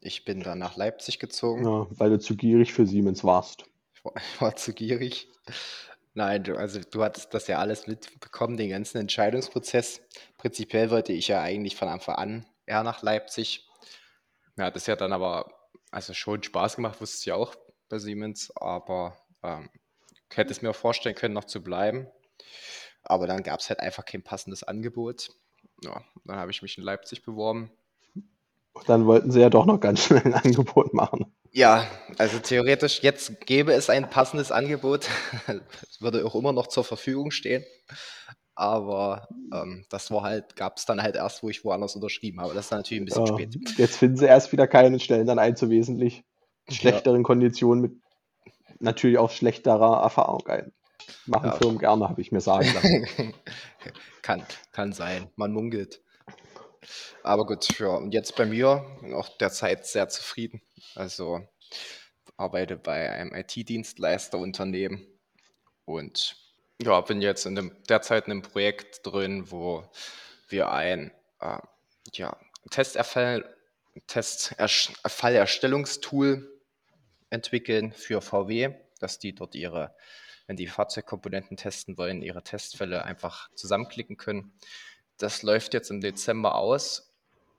[0.00, 1.64] ich bin dann nach Leipzig gezogen.
[1.64, 3.64] Ja, weil du zu gierig für Siemens warst.
[3.94, 5.28] Ich war, ich war zu gierig.
[6.14, 10.00] Nein, du, also du hattest das ja alles mitbekommen, den ganzen Entscheidungsprozess.
[10.38, 13.68] Prinzipiell wollte ich ja eigentlich von Anfang an eher nach Leipzig.
[14.56, 15.52] Hat es ja dann aber
[15.90, 17.54] also schon Spaß gemacht, wusste ich ja auch
[17.88, 19.68] bei Siemens, aber ähm,
[20.32, 22.06] hätte es mir vorstellen können, noch zu bleiben.
[23.02, 25.30] Aber dann gab es halt einfach kein passendes Angebot.
[25.82, 27.70] Ja, dann habe ich mich in Leipzig beworben.
[28.86, 31.33] Dann wollten sie ja doch noch ganz schnell ein Angebot machen.
[31.56, 31.86] Ja,
[32.18, 35.08] also theoretisch jetzt gäbe es ein passendes Angebot.
[35.88, 37.64] Es würde auch immer noch zur Verfügung stehen.
[38.56, 42.54] Aber ähm, das war halt, gab es dann halt erst, wo ich woanders unterschrieben habe.
[42.54, 43.78] Das ist natürlich ein bisschen ja, spät.
[43.78, 46.24] Jetzt finden sie erst wieder keine Stellen dann ein zu wesentlich
[46.68, 47.22] schlechteren ja.
[47.22, 47.92] Konditionen mit
[48.80, 50.72] natürlich auch schlechterer Erfahrung ein.
[51.26, 51.52] Machen ja.
[51.52, 53.34] Firmen gerne, habe ich mir sagen lassen.
[54.22, 55.30] kann, kann sein.
[55.36, 56.02] Man munkelt.
[57.22, 60.60] Aber gut, ja, und jetzt bei mir auch derzeit sehr zufrieden.
[60.94, 61.46] Also
[62.36, 65.06] arbeite bei einem IT-Dienstleisterunternehmen
[65.84, 66.36] und
[66.82, 69.88] ja, bin jetzt in dem, derzeit in einem Projekt drin, wo
[70.48, 71.58] wir ein äh,
[72.12, 72.36] ja,
[72.70, 73.56] Testerfall,
[74.06, 76.50] Testfallerstellungstool
[77.30, 79.94] entwickeln für VW, dass die dort ihre,
[80.46, 84.52] wenn die Fahrzeugkomponenten testen wollen, ihre Testfälle einfach zusammenklicken können.
[85.16, 87.13] Das läuft jetzt im Dezember aus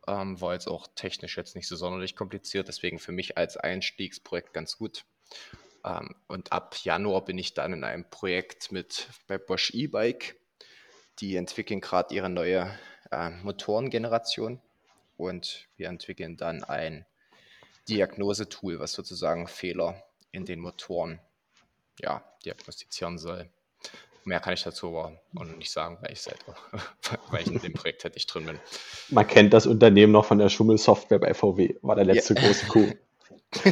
[0.07, 4.53] ähm, war jetzt auch technisch jetzt nicht so sonderlich kompliziert, deswegen für mich als Einstiegsprojekt
[4.53, 5.05] ganz gut.
[5.83, 10.35] Ähm, und ab Januar bin ich dann in einem Projekt mit bei Bosch E-Bike.
[11.19, 12.77] Die entwickeln gerade ihre neue
[13.11, 14.61] äh, Motorengeneration
[15.17, 17.05] und wir entwickeln dann ein
[17.87, 21.19] Diagnosetool, was sozusagen Fehler in den Motoren
[21.99, 23.49] ja, diagnostizieren soll.
[24.25, 26.55] Mehr kann ich dazu aber auch nicht sagen, weil ich selber,
[27.29, 28.59] weil ich in dem Projekt halt nicht drin bin.
[29.09, 32.41] Man kennt das Unternehmen noch von der Schummelsoftware bei VW, war der letzte ja.
[32.41, 32.95] große Coup.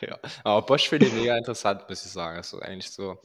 [0.00, 2.36] ja, aber Bosch finde ich mega interessant, muss ich sagen.
[2.36, 3.18] Das ist eigentlich so,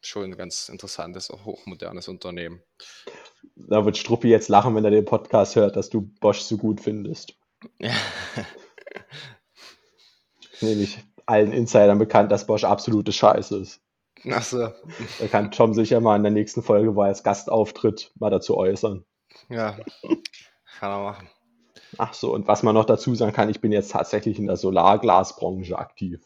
[0.00, 2.62] schon ein ganz interessantes, auch hochmodernes Unternehmen.
[3.54, 6.80] Da wird Struppi jetzt lachen, wenn er den Podcast hört, dass du Bosch so gut
[6.80, 7.34] findest.
[7.78, 7.92] Ja.
[10.62, 13.80] Nämlich allen Insidern bekannt, dass Bosch absolute Scheiße ist.
[14.28, 14.68] Achso.
[15.18, 18.30] Da kann Tom sicher mal in der nächsten Folge, wo er als Gast auftritt, mal
[18.30, 19.04] dazu äußern.
[19.48, 19.78] Ja,
[20.78, 21.28] kann er machen.
[21.98, 24.56] Ach so, und was man noch dazu sagen kann, ich bin jetzt tatsächlich in der
[24.56, 26.20] Solarglasbranche aktiv.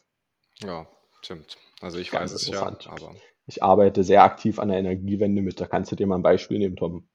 [0.62, 0.86] Ja,
[1.20, 1.56] stimmt.
[1.80, 3.02] Also ich Ganz weiß es ja, interessant.
[3.02, 3.14] aber
[3.46, 5.60] Ich arbeite sehr aktiv an der Energiewende mit.
[5.60, 7.08] Da kannst du dir mal ein Beispiel nehmen, Tom.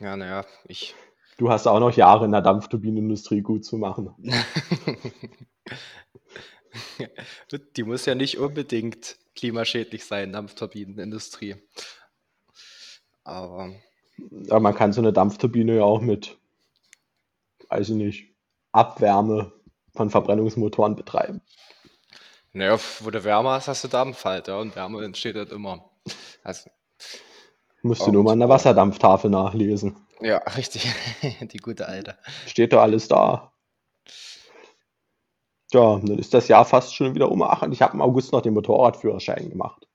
[0.00, 0.94] ja, naja, ich.
[1.36, 4.14] Du hast auch noch Jahre in der Dampfturbinenindustrie gut zu machen.
[7.76, 11.56] Die muss ja nicht unbedingt klimaschädlich sein, Dampfturbinenindustrie.
[13.24, 13.74] Aber
[14.50, 16.38] Aber man kann so eine Dampfturbine ja auch mit,
[17.68, 18.34] weiß ich nicht,
[18.72, 19.52] Abwärme
[19.94, 21.40] von Verbrennungsmotoren betreiben.
[22.52, 25.90] naja, wo du Wärme hast, hast du Dampf halt, ja, und Wärme entsteht halt immer.
[26.44, 26.70] Also,
[27.82, 29.96] Musst du nur mal an der Wasserdampftafel nachlesen.
[30.20, 30.92] ja, richtig.
[31.40, 32.18] Die gute alte.
[32.46, 33.53] Steht da alles da.
[35.72, 37.42] Ja, dann ist das Jahr fast schon wieder um.
[37.42, 39.86] Ach, und ich habe im August noch den Motorradführerschein gemacht.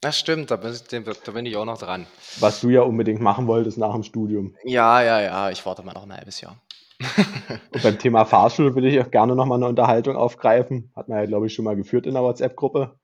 [0.00, 2.06] Das stimmt, da bin, ich auch noch dran.
[2.38, 4.54] Was du ja unbedingt machen wolltest nach dem Studium.
[4.64, 6.60] Ja, ja, ja, ich warte mal noch ein halbes Jahr.
[7.72, 10.92] Und beim Thema Fahrschule würde ich auch gerne nochmal eine Unterhaltung aufgreifen.
[10.94, 12.98] Hat man ja, glaube ich, schon mal geführt in der WhatsApp-Gruppe.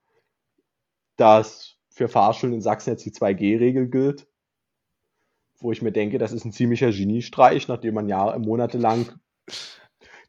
[1.17, 4.27] Dass für Fahrschulen in Sachsen jetzt die 2G-Regel gilt.
[5.59, 9.11] Wo ich mir denke, das ist ein ziemlicher Geniestreich, nachdem man Jahre, monatelang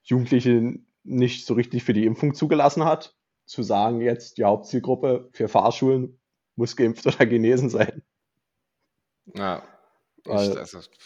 [0.02, 3.14] Jugendliche nicht so richtig für die Impfung zugelassen hat.
[3.46, 6.18] Zu sagen, jetzt die Hauptzielgruppe für Fahrschulen
[6.56, 8.02] muss geimpft oder genesen sein.
[9.34, 9.62] Ja,
[10.24, 10.54] ich, also,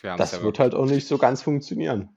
[0.01, 2.11] wir Das ja wird halt auch nicht so ganz funktionieren.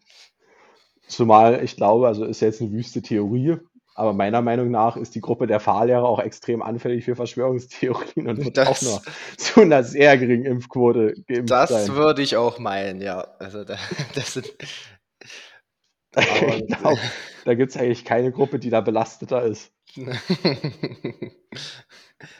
[1.07, 3.57] Zumal ich glaube, also ist jetzt eine wüste Theorie,
[3.95, 8.45] aber meiner Meinung nach ist die Gruppe der Fahrlehrer auch extrem anfällig für Verschwörungstheorien und
[8.45, 9.01] wird auch Das- nur
[9.37, 11.95] zu einer sehr geringen Impfquote geimpft Das sein.
[11.95, 13.21] würde ich auch meinen, ja.
[13.39, 13.77] Also da,
[14.15, 14.53] das sind.
[16.17, 16.99] ich glaube,
[17.45, 19.71] da gibt es eigentlich keine Gruppe, die da belasteter ist.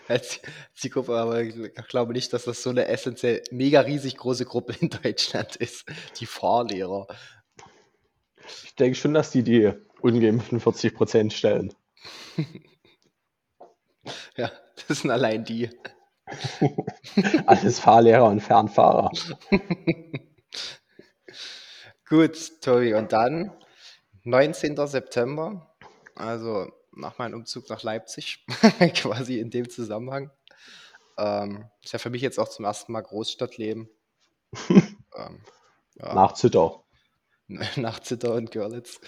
[0.08, 0.40] Als
[0.76, 1.56] Zielgruppe, aber ich
[1.88, 5.86] glaube nicht, dass das so eine essentiell mega riesig große Gruppe in Deutschland ist.
[6.20, 7.08] Die Fahrlehrer.
[8.64, 11.74] Ich denke schon, dass die die ungeimpften 40 Prozent stellen.
[14.36, 14.52] Ja,
[14.88, 15.70] das sind allein die.
[17.46, 19.12] Alles Fahrlehrer und Fernfahrer.
[22.08, 23.52] Gut, Tobi, und dann
[24.24, 24.88] 19.
[24.88, 25.68] September,
[26.16, 28.46] also nach meinem Umzug nach Leipzig,
[28.96, 30.32] quasi in dem Zusammenhang.
[31.18, 33.90] Ähm, ist ja für mich jetzt auch zum ersten Mal Großstadtleben.
[34.70, 35.42] ähm,
[35.96, 36.14] ja.
[36.14, 36.86] Nach Zittau.
[37.76, 39.00] nach Zittau und Görlitz.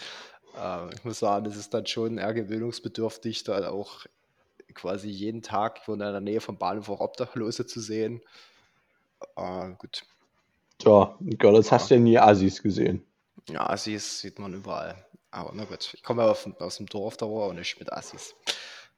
[0.59, 4.05] Ähm, ich muss sagen, es ist dann schon eher gewöhnungsbedürftig, da auch
[4.73, 8.21] quasi jeden Tag ich wohne in der Nähe vom Bahnhof auch Obdachlose zu sehen.
[9.35, 10.03] Äh, gut,
[10.81, 13.05] Ja, in Görlitz hast du ja nie Assis gesehen.
[13.49, 15.05] Ja, Assis sieht man überall.
[15.31, 17.91] Aber na gut, ich komme ja auf, aus dem Dorf, da war auch nicht mit
[17.91, 18.35] Assis.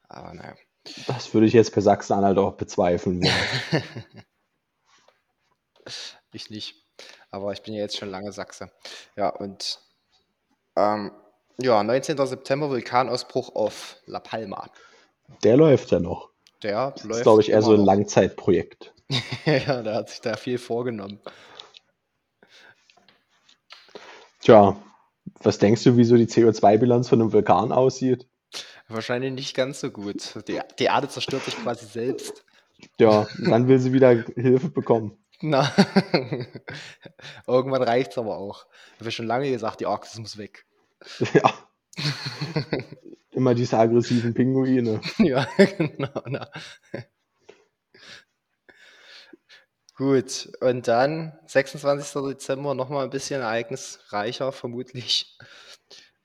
[0.10, 0.56] Aber naja.
[1.08, 3.22] Das würde ich jetzt bei Sachsen-Anhalt auch bezweifeln.
[3.24, 3.84] wollen.
[6.32, 6.84] Ich nicht.
[7.32, 8.72] Aber ich bin ja jetzt schon lange Sachse.
[9.16, 9.80] Ja, und
[10.76, 11.12] ähm,
[11.58, 12.18] ja, 19.
[12.26, 14.70] September Vulkanausbruch auf La Palma.
[15.44, 16.30] Der läuft ja noch.
[16.62, 17.86] Der Das läuft ist, glaube ich, eher so ein.
[17.86, 18.94] Langzeitprojekt.
[19.46, 21.20] ja, der hat sich da viel vorgenommen.
[24.46, 24.80] Tja,
[25.42, 28.28] was denkst du, wieso die CO2-Bilanz von einem Vulkan aussieht?
[28.88, 30.36] Wahrscheinlich nicht ganz so gut.
[30.48, 32.46] Die, die Erde zerstört sich quasi selbst.
[33.00, 35.18] Ja, dann will sie wieder Hilfe bekommen.
[35.42, 35.74] Na,
[37.48, 38.68] irgendwann reicht es aber auch.
[38.94, 40.68] Ich habe schon lange gesagt, die Arktis muss weg.
[41.34, 41.52] Ja.
[43.32, 45.02] Immer diese aggressiven Pinguine.
[45.18, 46.22] ja, genau.
[46.28, 46.52] Na.
[49.96, 52.22] Gut, und dann 26.
[52.24, 55.38] Dezember nochmal ein bisschen ereignisreicher, vermutlich.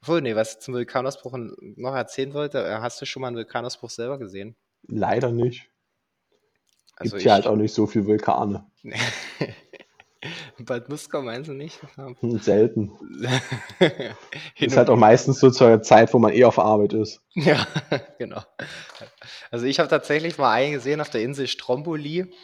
[0.02, 1.36] Obwohl, nee, was ich zum Vulkanausbruch
[1.76, 4.56] noch erzählen wollte, äh, hast du schon mal einen Vulkanausbruch selber gesehen?
[4.88, 5.68] Leider nicht.
[6.96, 8.66] Also Gibt ja halt auch nicht so viele Vulkane.
[10.58, 11.80] Bad Muskau meinst du nicht?
[11.96, 12.92] Hm, Selten.
[14.58, 17.22] Ist halt auch meistens so zur Zeit, wo man eh auf Arbeit ist.
[17.34, 17.66] Ja,
[18.18, 18.42] genau.
[19.50, 22.34] Also ich habe tatsächlich mal einen gesehen auf der Insel Stromboli,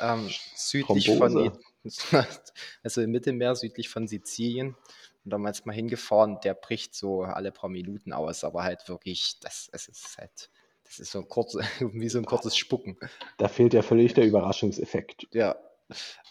[0.00, 1.52] ähm, südlich Thrombose.
[1.84, 2.26] von,
[2.82, 4.76] also im Mittelmeer, südlich von Sizilien.
[5.24, 9.68] Und damals mal hingefahren, der bricht so alle paar Minuten aus, aber halt wirklich, das,
[9.72, 10.50] es ist halt,
[10.84, 12.96] das ist so ein kurzes, wie so ein kurzes Spucken.
[13.36, 15.26] Da fehlt ja völlig der Überraschungseffekt.
[15.32, 15.56] Ja,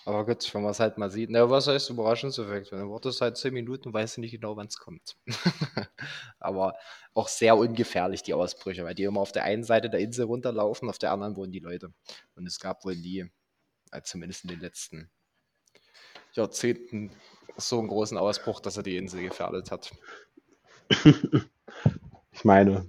[0.06, 1.30] Aber gut, wenn man es halt mal sieht.
[1.30, 2.71] Na, was heißt Überraschungseffekt?
[2.71, 5.17] Wenn du wartest halt 10 Minuten, weißt du nicht genau, wann es kommt.
[6.39, 6.75] Aber
[7.13, 10.89] auch sehr ungefährlich, die Ausbrüche, weil die immer auf der einen Seite der Insel runterlaufen,
[10.89, 11.91] auf der anderen wohnen die Leute.
[12.36, 13.25] Und es gab wohl nie,
[14.04, 15.10] zumindest in den letzten
[16.34, 17.12] Jahrzehnten,
[17.58, 19.91] so einen großen Ausbruch, dass er die Insel gefährdet hat.
[22.32, 22.88] Ich meine,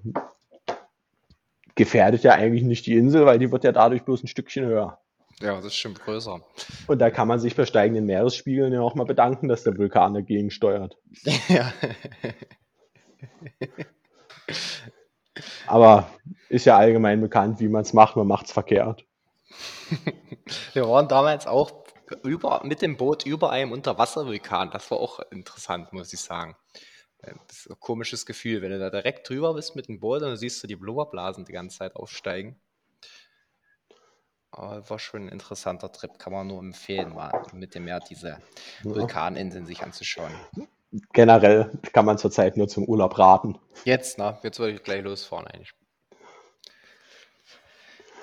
[1.74, 5.00] gefährdet ja eigentlich nicht die Insel, weil die wird ja dadurch bloß ein Stückchen höher.
[5.40, 6.40] Ja, das ist schon größer.
[6.86, 10.14] Und da kann man sich bei steigenden Meeresspiegeln ja auch mal bedanken, dass der Vulkan
[10.14, 10.98] dagegen steuert.
[11.48, 11.72] Ja.
[15.66, 16.10] Aber
[16.48, 18.16] ist ja allgemein bekannt, wie man es macht.
[18.16, 19.07] Man macht es verkehrt.
[20.72, 21.84] Wir waren damals auch
[22.22, 24.70] über, mit dem Boot über einem Unterwasservulkan.
[24.70, 26.56] Das war auch interessant, muss ich sagen.
[27.18, 30.22] Äh, das ist ein komisches Gefühl, wenn du da direkt drüber bist mit dem Boot
[30.22, 32.60] und dann siehst du die Blubberblasen die ganze Zeit aufsteigen.
[34.50, 38.38] Aber war schon ein interessanter Trip, kann man nur empfehlen, mal mit dem Meer diese
[38.82, 40.32] Vulkaninseln sich anzuschauen.
[41.12, 43.58] Generell kann man zurzeit nur zum Urlaub raten.
[43.84, 45.74] Jetzt, na, jetzt würde ich gleich losfahren eigentlich.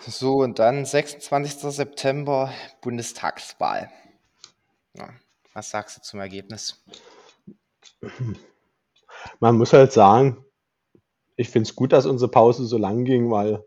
[0.08, 1.74] So, und dann 26.
[1.74, 3.90] September Bundestagswahl.
[4.94, 5.10] Ja,
[5.54, 6.84] was sagst du zum Ergebnis?
[9.40, 10.46] Man muss halt sagen,
[11.36, 13.64] ich finde es gut, dass unsere Pause so lang ging, weil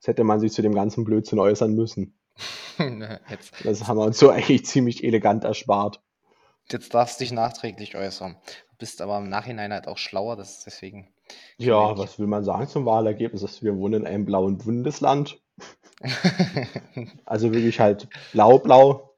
[0.00, 2.18] Jetzt hätte man sich zu dem ganzen Blödsinn äußern müssen.
[2.78, 6.00] das haben wir uns so eigentlich ziemlich elegant erspart.
[6.70, 8.34] Jetzt darfst du dich nachträglich äußern.
[8.70, 11.12] Du bist aber im Nachhinein halt auch schlauer, das ist deswegen.
[11.58, 13.62] Ja, was will man sagen zum Wahlergebnis?
[13.62, 15.38] Wir wohnen in einem blauen Bundesland.
[17.24, 19.14] also wirklich halt blau-blau.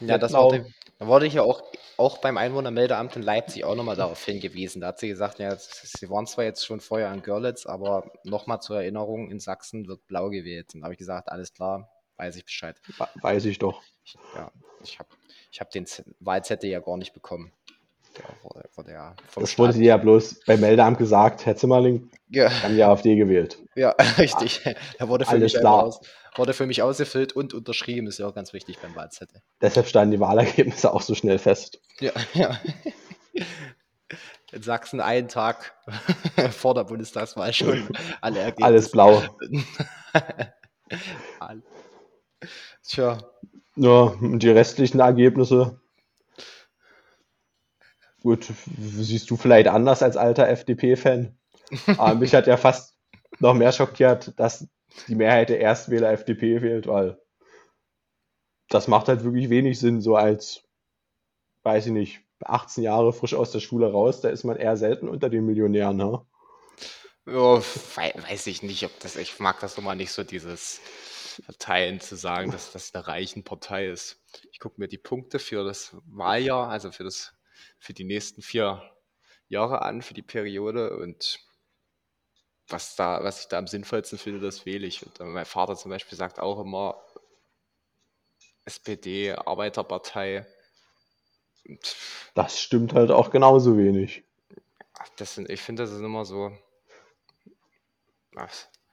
[0.00, 0.66] Ja, das wurde,
[0.98, 1.62] da wurde ich ja auch,
[1.96, 4.80] auch beim Einwohnermeldeamt in Leipzig auch nochmal darauf hingewiesen.
[4.80, 8.60] Da hat sie gesagt, ja, sie waren zwar jetzt schon vorher in Görlitz, aber nochmal
[8.60, 10.74] zur Erinnerung, in Sachsen wird blau gewählt.
[10.74, 12.80] Und da habe ich gesagt, alles klar, weiß ich Bescheid.
[13.22, 13.82] Weiß ich doch.
[14.04, 15.08] Ich, ja, ich habe
[15.50, 15.86] ich hab den
[16.20, 17.52] Wahlzettel ja gar nicht bekommen.
[18.18, 18.24] Der
[18.76, 22.50] wurde, ja das wurde dir ja bloß beim Meldeamt gesagt, Herr Zimmerling, ja.
[22.62, 23.58] haben die AfD gewählt.
[23.74, 24.62] Ja, richtig.
[24.98, 25.84] Er wurde für Alles mich klar.
[25.84, 26.00] Aus,
[26.36, 29.40] wurde für mich ausgefüllt und unterschrieben, ist ja auch ganz wichtig beim Wahlzettel.
[29.60, 31.80] Deshalb standen die Wahlergebnisse auch so schnell fest.
[32.00, 32.58] Ja, ja.
[34.52, 35.74] In Sachsen einen Tag
[36.50, 37.88] vor der Bundestagswahl schon
[38.20, 38.66] alle Ergebnisse.
[38.66, 39.22] Alles blau.
[42.86, 43.18] Tja.
[43.76, 45.80] Ja, die restlichen Ergebnisse.
[48.26, 51.38] Gut, siehst du vielleicht anders als alter FDP-Fan.
[51.96, 52.96] Aber mich hat ja fast
[53.38, 54.66] noch mehr schockiert, dass
[55.06, 57.20] die Mehrheit der Erstwähler FDP wählt, weil
[58.68, 60.64] das macht halt wirklich wenig Sinn, so als,
[61.62, 65.08] weiß ich nicht, 18 Jahre frisch aus der Schule raus, da ist man eher selten
[65.08, 66.20] unter den Millionären, ne?
[67.26, 70.80] Ja, weiß ich nicht, ob das, ich mag das nochmal nicht so, dieses
[71.44, 74.20] Verteilen zu sagen, dass das eine reichen Partei ist.
[74.50, 77.35] Ich gucke mir die Punkte für das Wahljahr, also für das,
[77.78, 78.82] für die nächsten vier
[79.48, 81.40] Jahre an, für die Periode und
[82.68, 85.04] was da, was ich da am sinnvollsten finde, das wähle ich.
[85.04, 87.00] Und mein Vater zum Beispiel sagt auch immer,
[88.64, 90.44] SPD, Arbeiterpartei.
[92.34, 94.24] Das stimmt halt auch genauso wenig.
[95.16, 96.56] Das sind, ich finde, das ist immer so.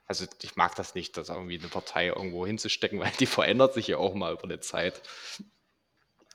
[0.05, 3.87] Also ich mag das nicht, das irgendwie eine Partei irgendwo hinzustecken, weil die verändert sich
[3.87, 5.01] ja auch mal über eine Zeit.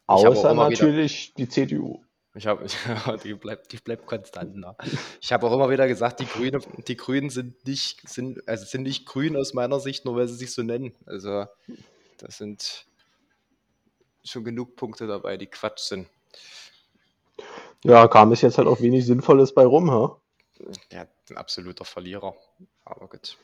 [0.07, 2.05] Außer natürlich wieder, die CDU.
[2.39, 2.65] Ich habe,
[3.25, 4.57] die bleibt, die bleibt konstant.
[4.57, 4.77] Ne?
[5.21, 8.85] Ich habe auch immer wieder gesagt, die Grünen, die Grünen sind nicht, sind, also sind
[8.85, 10.95] nicht grün aus meiner Sicht, nur weil sie sich so nennen.
[11.05, 11.47] Also
[12.19, 12.87] das sind
[14.25, 16.09] schon genug Punkte dabei, die Quatsch sind.
[17.83, 20.17] Ja, kam es jetzt halt auch wenig Sinnvolles bei rum, ha?
[20.93, 22.37] Ja, ein absoluter Verlierer.
[22.85, 23.37] Aber gut.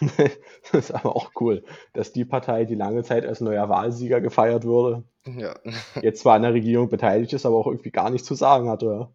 [0.72, 4.64] das ist aber auch cool, dass die Partei, die lange Zeit als neuer Wahlsieger gefeiert
[4.64, 5.54] wurde, ja.
[6.00, 9.08] jetzt zwar an der Regierung beteiligt ist, aber auch irgendwie gar nichts zu sagen hatte.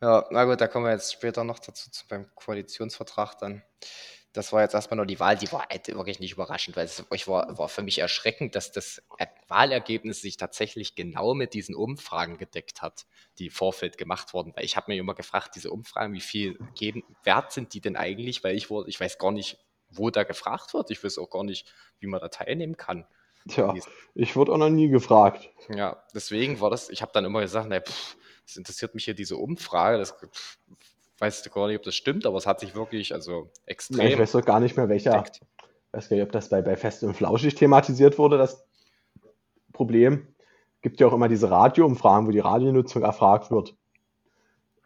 [0.00, 3.62] Ja, ja na gut, da kommen wir jetzt später noch dazu beim Koalitionsvertrag dann
[4.32, 7.04] das war jetzt erstmal nur die Wahl, die war halt wirklich nicht überraschend, weil es
[7.26, 9.02] war, war für mich erschreckend, dass das
[9.48, 13.06] Wahlergebnis sich tatsächlich genau mit diesen Umfragen gedeckt hat,
[13.38, 14.52] die im Vorfeld gemacht wurden.
[14.54, 17.96] Weil ich habe mir immer gefragt, diese Umfragen, wie viel geben, wert sind die denn
[17.96, 18.44] eigentlich?
[18.44, 19.58] Weil ich, wurde, ich weiß gar nicht,
[19.90, 20.90] wo da gefragt wird.
[20.92, 23.06] Ich weiß auch gar nicht, wie man da teilnehmen kann.
[23.48, 23.74] Tja,
[24.14, 25.50] ich wurde auch noch nie gefragt.
[25.74, 28.16] Ja, deswegen war das, ich habe dann immer gesagt, na, pff,
[28.46, 30.14] das interessiert mich hier diese Umfrage, das
[31.20, 34.06] weiß gar nicht, ob das stimmt, aber es hat sich wirklich also extrem.
[34.06, 35.24] ich weiß doch gar nicht mehr, welcher.
[35.26, 35.40] Ich
[35.92, 38.64] weiß gar nicht, ob das bei, bei Fest und Flauschig thematisiert wurde, das
[39.72, 40.26] Problem.
[40.82, 43.74] Gibt ja auch immer diese Radioumfragen, wo die Radionutzung erfragt wird.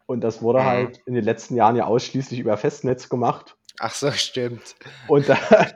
[0.07, 0.65] Und das wurde mhm.
[0.65, 3.55] halt in den letzten Jahren ja ausschließlich über Festnetz gemacht.
[3.79, 4.75] Ach so, stimmt.
[5.07, 5.37] Und da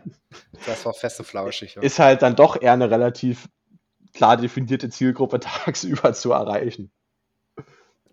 [0.65, 1.75] das war fest und flauschig.
[1.75, 1.81] Ja.
[1.81, 3.47] Ist halt dann doch eher eine relativ
[4.13, 6.91] klar definierte Zielgruppe tagsüber zu erreichen.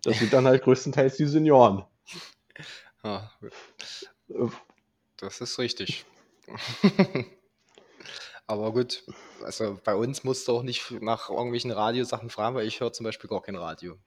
[0.03, 1.83] Das sind dann halt größtenteils die Senioren.
[3.03, 3.31] Ja,
[5.17, 6.05] das ist richtig.
[8.47, 9.03] Aber gut,
[9.43, 13.03] also bei uns musst du auch nicht nach irgendwelchen Radiosachen fragen, weil ich höre zum
[13.03, 13.97] Beispiel gar kein Radio.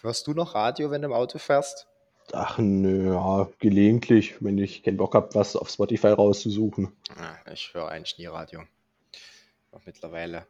[0.00, 1.88] Hörst du noch Radio, wenn du im Auto fährst?
[2.32, 6.96] Ach nö, ja, gelegentlich, wenn ich keinen Bock habe, was auf Spotify rauszusuchen.
[7.16, 8.62] Ja, ich höre eigentlich nie Radio.
[9.72, 10.46] Auch mittlerweile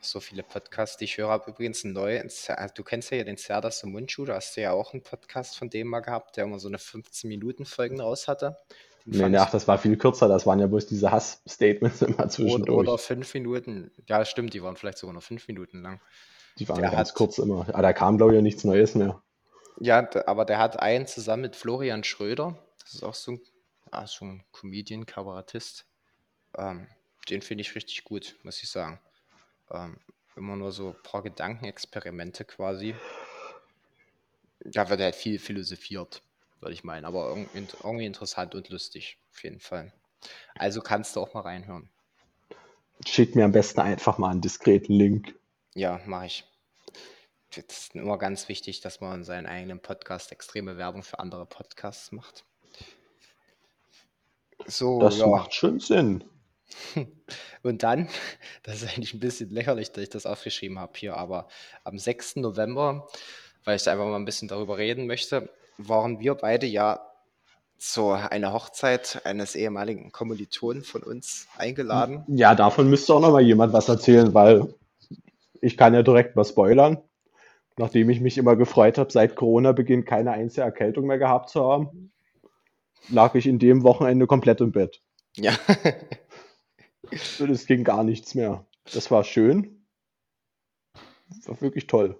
[0.00, 1.28] so viele Podcasts, die ich höre.
[1.28, 2.30] Habe übrigens einen neuen,
[2.74, 5.88] du kennst ja den Serdas Mundschuh, da hast du ja auch einen Podcast von dem
[5.88, 8.56] mal gehabt, der immer so eine 15-Minuten-Folgen raus hatte.
[9.08, 12.80] Nee, nee, ach, das war viel kürzer, das waren ja bloß diese Hass-Statements immer zwischendurch.
[12.80, 16.00] Oder, oder fünf Minuten, ja stimmt, die waren vielleicht sogar noch fünf Minuten lang.
[16.58, 18.94] Die waren der ganz hat, kurz immer, aber da kam glaube ich ja nichts Neues
[18.94, 19.22] mehr.
[19.78, 23.40] Ja, aber der hat einen zusammen mit Florian Schröder, das ist auch so ein,
[23.92, 25.86] ah, so ein Comedian, Kabarettist.
[26.56, 26.88] Ähm,
[27.28, 29.00] den finde ich richtig gut, muss ich sagen.
[29.70, 29.96] Ähm,
[30.36, 32.94] immer nur so ein paar Gedankenexperimente quasi.
[34.60, 36.22] Da wird halt viel philosophiert
[36.60, 37.04] würde ich meinen.
[37.04, 37.36] Aber
[37.82, 39.92] irgendwie interessant und lustig, auf jeden Fall.
[40.54, 41.88] Also kannst du auch mal reinhören.
[43.06, 45.34] Schick mir am besten einfach mal einen diskreten Link.
[45.74, 46.44] Ja, mache ich.
[47.50, 51.46] Es ist immer ganz wichtig, dass man in seinem eigenen Podcast extreme Werbung für andere
[51.46, 52.44] Podcasts macht.
[54.66, 55.26] So, das ja.
[55.26, 56.24] macht schon Sinn.
[57.62, 58.08] Und dann,
[58.62, 61.48] das ist eigentlich ein bisschen lächerlich, dass ich das aufgeschrieben habe hier, aber
[61.84, 62.36] am 6.
[62.36, 63.08] November,
[63.64, 67.00] weil ich einfach mal ein bisschen darüber reden möchte, waren wir beide ja
[67.78, 72.24] zu einer Hochzeit eines ehemaligen Kommilitonen von uns eingeladen.
[72.28, 74.74] Ja, davon müsste auch noch mal jemand was erzählen, weil
[75.60, 76.98] ich kann ja direkt was spoilern.
[77.76, 82.10] Nachdem ich mich immer gefreut habe, seit Corona-Beginn keine einzige Erkältung mehr gehabt zu haben,
[83.10, 85.02] lag ich in dem Wochenende komplett im Bett.
[85.36, 85.52] Ja.
[87.10, 88.64] es ging gar nichts mehr.
[88.92, 89.86] Das war schön.
[91.44, 92.18] War wirklich toll.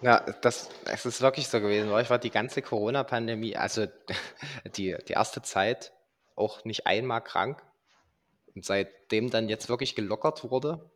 [0.00, 1.90] Ja, das, es ist wirklich so gewesen.
[1.98, 3.86] Ich war die ganze Corona-Pandemie, also
[4.76, 5.92] die, die erste Zeit,
[6.36, 7.62] auch nicht einmal krank.
[8.54, 10.90] Und seitdem dann jetzt wirklich gelockert wurde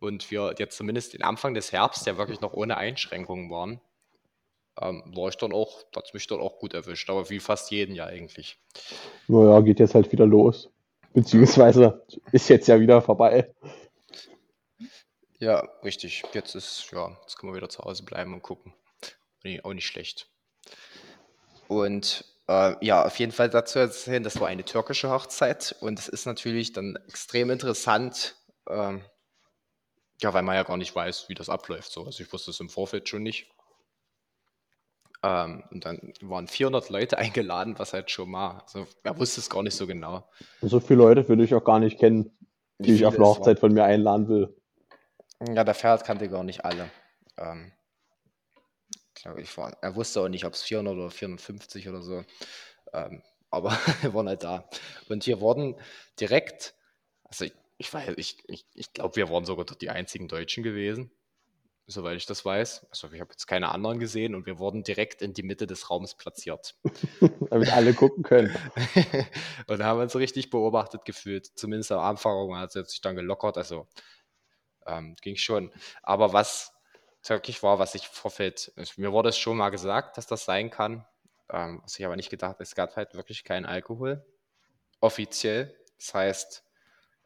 [0.00, 3.80] und wir jetzt zumindest den Anfang des Herbst ja wirklich noch ohne Einschränkungen waren,
[4.80, 7.70] ähm, war ich dann auch, hat es mich dann auch gut erwischt, aber wie fast
[7.70, 8.58] jeden Jahr eigentlich.
[9.28, 10.70] Naja, geht jetzt halt wieder los.
[11.12, 13.52] Beziehungsweise ist jetzt ja wieder vorbei.
[15.38, 16.22] Ja, richtig.
[16.32, 18.74] Jetzt ist, ja, jetzt können wir wieder zu Hause bleiben und gucken.
[19.62, 20.28] Auch nicht schlecht.
[21.66, 26.08] Und äh, ja, auf jeden Fall dazu erzählen, das war eine türkische Hochzeit und es
[26.08, 28.36] ist natürlich dann extrem interessant,
[28.68, 29.04] ähm,
[30.20, 31.90] ja, weil man ja gar nicht weiß, wie das abläuft.
[31.90, 32.04] So.
[32.04, 33.48] Also ich wusste es im Vorfeld schon nicht.
[35.22, 39.50] Ähm, und dann waren 400 Leute eingeladen, was halt schon mal, also er wusste es
[39.50, 40.28] gar nicht so genau.
[40.62, 42.36] So viele Leute würde ich auch gar nicht kennen,
[42.78, 44.56] die ich auf eine Hochzeit von mir einladen will.
[45.46, 46.90] Ja, der Pferd kannte gar nicht alle.
[47.38, 47.72] Ähm,
[49.14, 52.24] glaube ich, war, er wusste auch nicht, ob es 400 oder 450 oder so.
[52.92, 53.70] Ähm, aber
[54.02, 54.68] wir waren halt da.
[55.08, 55.76] Und hier wurden
[56.18, 56.74] direkt,
[57.24, 61.10] also ich, ich, ich, ich glaube, wir waren sogar die einzigen Deutschen gewesen,
[61.90, 62.86] soweit ich das weiß.
[62.90, 65.90] Also ich habe jetzt keine anderen gesehen und wir wurden direkt in die Mitte des
[65.90, 66.76] Raums platziert.
[67.50, 68.56] Damit alle gucken können.
[69.66, 71.46] und haben uns richtig beobachtet gefühlt.
[71.58, 73.56] Zumindest am Anfang hat es sich dann gelockert.
[73.56, 73.86] Also
[74.86, 75.72] ähm, ging schon.
[76.02, 76.72] Aber was
[77.26, 81.04] wirklich war, was ich vorfällt, mir wurde es schon mal gesagt, dass das sein kann.
[81.52, 84.24] Ähm, was ich aber nicht gedacht, es gab halt wirklich keinen Alkohol.
[85.00, 85.76] Offiziell.
[85.98, 86.64] Das heißt,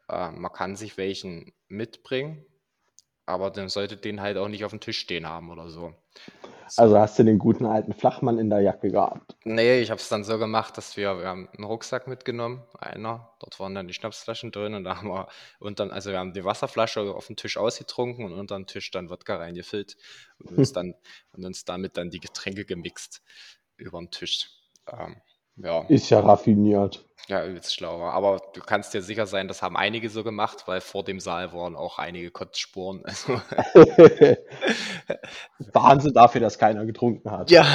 [0.09, 2.45] äh, man kann sich welchen mitbringen,
[3.25, 5.93] aber dann sollte den halt auch nicht auf dem Tisch stehen haben oder so.
[6.77, 9.35] Also hast du den guten alten Flachmann in der Jacke gehabt?
[9.43, 13.29] Nee, ich habe es dann so gemacht, dass wir, wir haben einen Rucksack mitgenommen, einer,
[13.39, 15.27] dort waren dann die Schnapsflaschen drin und da haben wir
[15.59, 18.89] und dann, also wir haben die Wasserflasche auf dem Tisch ausgetrunken und unter dem Tisch
[18.91, 19.95] dann Wodka reingefüllt
[20.39, 20.95] und uns dann
[21.33, 23.21] und uns damit dann die Getränke gemixt
[23.77, 24.49] über den Tisch.
[24.91, 25.17] Ähm,
[25.57, 25.83] ja.
[25.87, 27.05] Ist ja raffiniert.
[27.27, 28.01] Ja, übelst schlau.
[28.01, 31.53] Aber du kannst dir sicher sein, das haben einige so gemacht, weil vor dem Saal
[31.53, 33.03] waren auch einige Kotzspuren.
[33.15, 33.41] Also
[35.73, 37.51] Wahnsinn dafür, dass keiner getrunken hat.
[37.51, 37.65] Ja,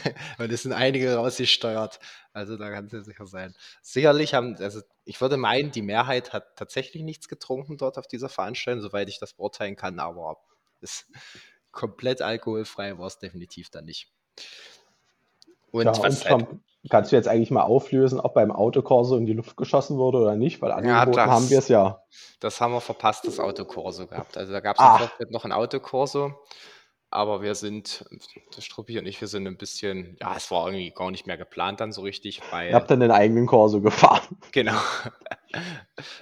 [0.38, 1.98] und es sind einige rausgesteuert.
[2.32, 3.54] Also da kannst du dir sicher sein.
[3.82, 8.28] Sicherlich haben, also ich würde meinen, die Mehrheit hat tatsächlich nichts getrunken dort auf dieser
[8.28, 10.38] Veranstaltung, soweit ich das beurteilen kann, aber
[10.80, 11.06] ist
[11.72, 14.10] komplett alkoholfrei war es definitiv dann nicht.
[15.70, 16.46] Und ja, was und halt,
[16.90, 20.36] Kannst du jetzt eigentlich mal auflösen, ob beim Autokorso in die Luft geschossen wurde oder
[20.36, 20.62] nicht?
[20.62, 22.02] Weil angeboten ja, das, haben wir es ja.
[22.40, 24.38] Das haben wir verpasst, das Autokorso gehabt.
[24.38, 26.32] Also da gab es noch ein Autokorso.
[27.10, 28.04] aber wir sind,
[28.56, 31.38] der Struppi und ich, wir sind ein bisschen, ja, es war irgendwie gar nicht mehr
[31.38, 32.70] geplant dann so richtig, weil.
[32.70, 34.20] Ihr habt dann den eigenen Corso gefahren.
[34.52, 34.78] Genau.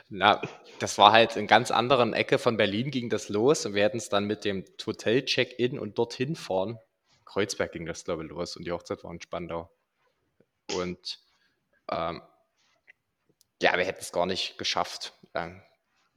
[0.08, 0.40] Na,
[0.78, 3.96] das war halt in ganz anderen Ecke von Berlin ging das los und wir hätten
[3.96, 6.78] es dann mit dem Hotel-Check-In und dorthin fahren.
[7.24, 9.70] Kreuzberg ging das, glaube ich, los und die Hochzeit war in Spandau.
[10.76, 11.18] Und
[11.90, 12.22] ähm,
[13.62, 15.62] ja, wir hätten es gar nicht geschafft ähm,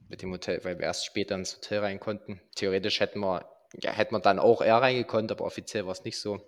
[0.08, 2.40] mit dem Hotel, weil wir erst später ins Hotel rein konnten.
[2.54, 3.48] Theoretisch hätten wir,
[3.80, 6.40] ja, hätten wir dann auch eher reingekonnt, aber offiziell war es nicht so.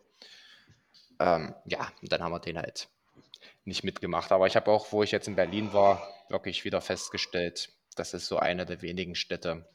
[1.20, 2.88] Ähm, ja, und dann haben wir den halt
[3.64, 4.32] nicht mitgemacht.
[4.32, 8.26] Aber ich habe auch, wo ich jetzt in Berlin war, wirklich wieder festgestellt, das ist
[8.26, 9.66] so eine der wenigen Städte,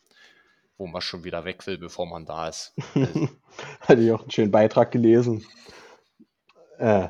[0.78, 2.74] wo man schon wieder weg will, bevor man da ist.
[3.82, 5.46] Hatte ich auch einen schönen Beitrag gelesen.
[6.78, 7.10] Äh,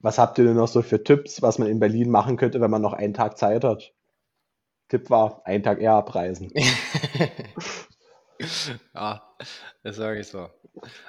[0.00, 2.70] was habt ihr denn noch so für Tipps, was man in Berlin machen könnte, wenn
[2.70, 3.92] man noch einen Tag Zeit hat?
[4.88, 6.52] Tipp war, einen Tag eher abreisen.
[8.94, 9.22] ja,
[9.82, 10.48] das sage ich so.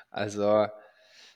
[0.09, 0.65] Also,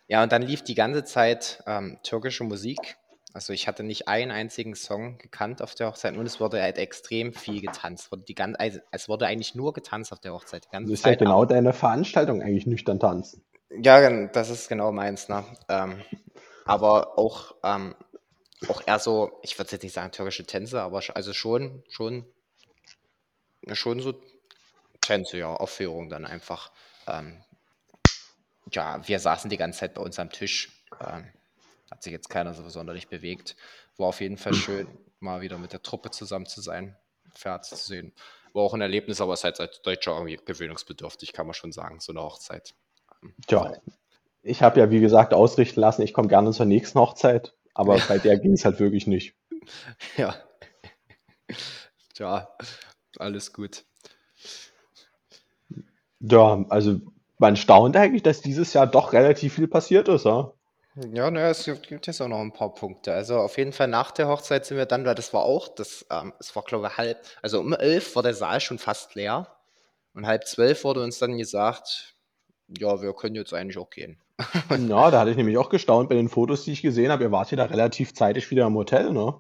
[0.08, 2.98] ja, und dann lief die ganze Zeit ähm, türkische Musik.
[3.34, 6.78] Also ich hatte nicht einen einzigen Song gekannt auf der Hochzeit und es wurde halt
[6.78, 8.12] extrem viel getanzt.
[8.12, 10.66] Wurde die ganze, also es wurde eigentlich nur getanzt auf der Hochzeit.
[10.66, 13.44] Die ganze das ist Zeit ja genau deine Veranstaltung, eigentlich nüchtern tanzen.
[13.70, 15.30] Ja, das ist genau meins.
[15.30, 15.46] Ne?
[15.70, 16.02] Ähm,
[16.66, 17.96] aber auch, ähm,
[18.68, 22.26] auch eher so, ich würde jetzt nicht sagen türkische Tänze, aber also schon, schon,
[23.74, 24.14] schon so
[25.02, 26.72] Tänze, ja, Aufführung dann einfach.
[27.08, 27.44] Ähm,
[28.72, 30.70] ja, wir saßen die ganze Zeit bei uns am Tisch.
[31.00, 31.32] Ähm,
[31.90, 33.56] hat sich jetzt keiner so sonderlich bewegt.
[33.98, 34.88] War auf jeden Fall schön,
[35.20, 36.96] mal wieder mit der Truppe zusammen zu sein,
[37.34, 38.14] Pferd zu sehen.
[38.54, 41.72] War auch ein Erlebnis, aber es ist halt als Deutscher irgendwie gewöhnungsbedürftig, kann man schon
[41.72, 42.74] sagen, so eine Hochzeit.
[43.48, 43.74] Tja,
[44.44, 48.18] ich habe ja, wie gesagt, ausrichten lassen, ich komme gerne zur nächsten Hochzeit, aber bei
[48.18, 49.36] der ging es halt wirklich nicht.
[50.18, 50.34] Ja.
[52.18, 52.50] Ja,
[53.20, 53.84] alles gut.
[56.20, 57.00] Ja, also
[57.38, 60.54] man staunt eigentlich, dass dieses Jahr doch relativ viel passiert ist, ja.
[61.14, 63.14] Ja, ne, es gibt jetzt auch noch ein paar Punkte.
[63.14, 66.06] Also auf jeden Fall nach der Hochzeit sind wir dann, weil das war auch, das,
[66.12, 69.48] ähm, es war glaube ich halb, also um elf war der Saal schon fast leer
[70.14, 72.16] und halb zwölf wurde uns dann gesagt,
[72.78, 74.20] ja, wir können jetzt eigentlich auch gehen.
[74.88, 77.24] Ja, da hatte ich nämlich auch gestaunt bei den Fotos, die ich gesehen habe.
[77.24, 79.40] Ihr wart ja da relativ zeitig wieder im Hotel, ne?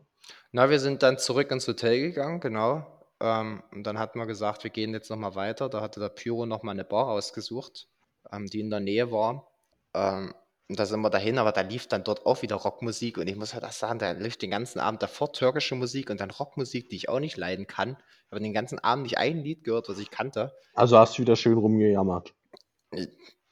[0.51, 2.85] Na, wir sind dann zurück ins Hotel gegangen, genau.
[3.21, 5.69] Ähm, und dann hatten wir gesagt, wir gehen jetzt nochmal weiter.
[5.69, 7.87] Da hatte der Pyro nochmal eine Bar ausgesucht,
[8.31, 9.47] ähm, die in der Nähe war.
[9.93, 10.33] Ähm,
[10.67, 13.17] und da sind wir dahin, aber da lief dann dort auch wieder Rockmusik.
[13.17, 16.21] Und ich muss halt auch sagen, da lief den ganzen Abend davor türkische Musik und
[16.21, 17.97] dann Rockmusik, die ich auch nicht leiden kann.
[18.25, 20.53] Ich habe den ganzen Abend nicht ein Lied gehört, was ich kannte.
[20.73, 22.33] Also hast du wieder schön rumgejammert.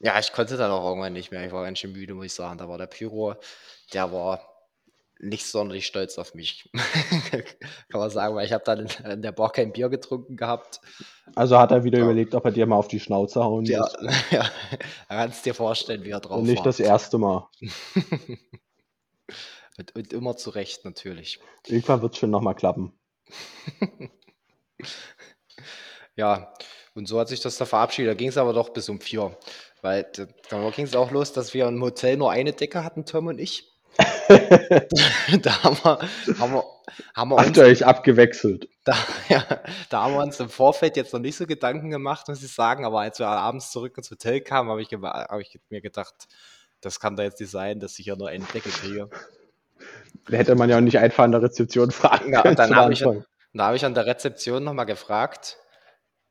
[0.00, 1.44] Ja, ich konnte dann auch irgendwann nicht mehr.
[1.44, 2.58] Ich war ganz schön müde, muss ich sagen.
[2.58, 3.34] Da war der Pyro,
[3.92, 4.40] der war
[5.18, 6.70] nicht sonderlich stolz auf mich.
[7.90, 10.80] Kann man sagen, weil ich habe dann in der Bar kein Bier getrunken gehabt.
[11.34, 12.04] Also hat er wieder ja.
[12.04, 13.92] überlegt, ob er dir mal auf die Schnauze hauen ja, muss.
[14.30, 14.50] Ja,
[15.08, 16.64] kannst dir vorstellen, wie er drauf und nicht war.
[16.64, 17.46] das erste Mal.
[19.78, 21.40] und, und, immer zurecht, natürlich.
[21.66, 22.98] Irgendwann wird es schon nochmal klappen.
[26.16, 26.54] ja,
[26.94, 28.10] und so hat sich das da verabschiedet.
[28.10, 29.36] Da ging es aber doch bis um vier.
[29.82, 30.06] Weil
[30.48, 33.38] da ging es auch los, dass wir im Hotel nur eine Decke hatten, Tom und
[33.38, 33.70] ich.
[34.28, 35.98] da haben wir,
[36.38, 36.64] haben wir,
[37.14, 38.68] haben wir uns, Habt ihr euch abgewechselt?
[38.84, 38.94] Da,
[39.28, 39.44] ja,
[39.88, 42.84] da haben wir uns im Vorfeld jetzt noch nicht so Gedanken gemacht, muss ich sagen,
[42.84, 46.14] aber als wir abends zurück ins Hotel kamen, habe ich, hab ich mir gedacht,
[46.80, 49.10] das kann da jetzt nicht sein, dass ich ja nur eine Decke kriege.
[50.28, 52.56] Da hätte man ja auch nicht einfach an der Rezeption fragen ja, können.
[52.56, 55.58] Dann habe ich, hab ich an der Rezeption nochmal gefragt,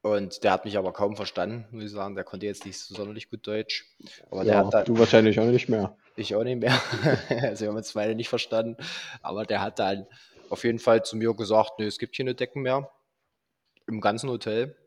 [0.02, 2.16] und der hat mich aber kaum verstanden, muss ich sagen.
[2.16, 3.86] Der konnte jetzt nicht so sonderlich gut Deutsch.
[4.32, 5.98] Aber ja, hat dann, du wahrscheinlich auch nicht mehr.
[6.16, 6.80] Ich auch nicht mehr.
[7.42, 8.78] also wir haben uns beide nicht verstanden.
[9.22, 10.08] Aber der hat dann
[10.50, 12.90] auf jeden Fall zu mir gesagt, nee, es gibt hier eine Decken mehr.
[13.88, 14.78] Im ganzen Hotel.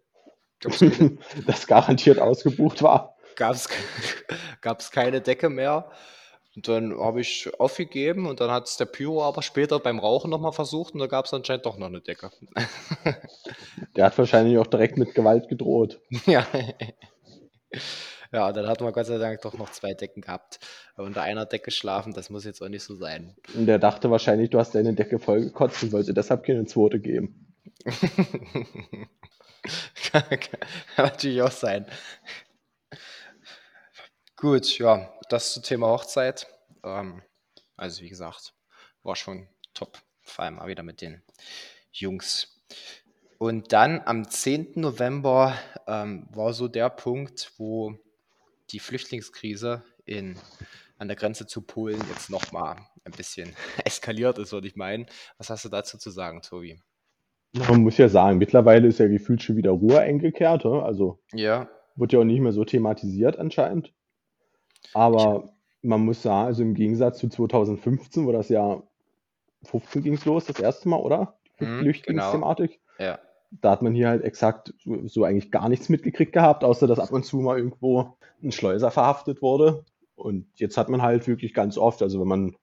[1.47, 3.17] das garantiert ausgebucht war.
[3.37, 5.91] Gab es keine Decke mehr.
[6.55, 10.31] Und dann habe ich aufgegeben und dann hat es der Pyro aber später beim Rauchen
[10.31, 12.31] nochmal versucht und da gab es anscheinend doch noch eine Decke.
[13.97, 16.01] Der hat wahrscheinlich auch direkt mit Gewalt gedroht.
[16.27, 16.47] Ja.
[18.33, 20.59] Ja, dann hat man Gott sei Dank doch noch zwei Decken gehabt.
[20.97, 23.35] Unter einer Decke schlafen, das muss jetzt auch nicht so sein.
[23.55, 27.55] Und der dachte wahrscheinlich, du hast deine Decke vollgekotzt und wollte deshalb keine zweite geben.
[30.13, 30.61] kann, kann
[30.97, 31.87] natürlich auch sein.
[34.37, 36.47] Gut, ja, das zum Thema Hochzeit.
[36.85, 37.23] Ähm,
[37.77, 38.55] also wie gesagt,
[39.03, 39.99] war schon top.
[40.21, 41.23] Vor allem mal wieder mit den
[41.91, 42.63] Jungs.
[43.39, 44.73] Und dann am 10.
[44.77, 47.97] November ähm, war so der Punkt, wo
[48.71, 50.37] die Flüchtlingskrise in,
[50.99, 55.07] an der Grenze zu Polen jetzt nochmal ein bisschen eskaliert ist, würde ich meinen.
[55.39, 56.81] Was hast du dazu zu sagen, Tobi?
[57.55, 60.65] Man muss ja sagen, mittlerweile ist ja gefühlt schon wieder Ruhe eingekehrt.
[60.65, 61.69] Also ja.
[61.97, 63.93] Wird ja auch nicht mehr so thematisiert anscheinend.
[64.95, 65.51] Aber
[65.83, 68.83] man muss sagen, also im Gegensatz zu 2015, wo das ja
[69.65, 71.37] 15 ging es los, das erste Mal, oder?
[71.61, 72.81] Die Mhm, Flüchtlingsthematik.
[72.99, 73.19] Ja.
[73.61, 76.99] Da hat man hier halt exakt so, so eigentlich gar nichts mitgekriegt gehabt, außer dass
[76.99, 79.85] ab und zu mal irgendwo ein Schleuser verhaftet wurde.
[80.15, 82.57] Und jetzt hat man halt wirklich ganz oft, also wenn man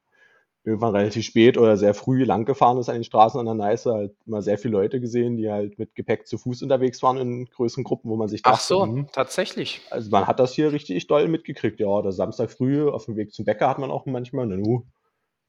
[0.64, 3.94] irgendwann relativ spät oder sehr früh lang gefahren ist an den Straßen an der Neiße,
[3.94, 7.46] halt mal sehr viele Leute gesehen, die halt mit Gepäck zu Fuß unterwegs waren in
[7.46, 9.82] größeren Gruppen, wo man sich Ach dachte, so, hm, tatsächlich.
[9.90, 11.88] also man hat das hier richtig doll mitgekriegt, ja.
[11.88, 14.86] Oder Samstag früh auf dem Weg zum Bäcker hat man auch manchmal, na nu,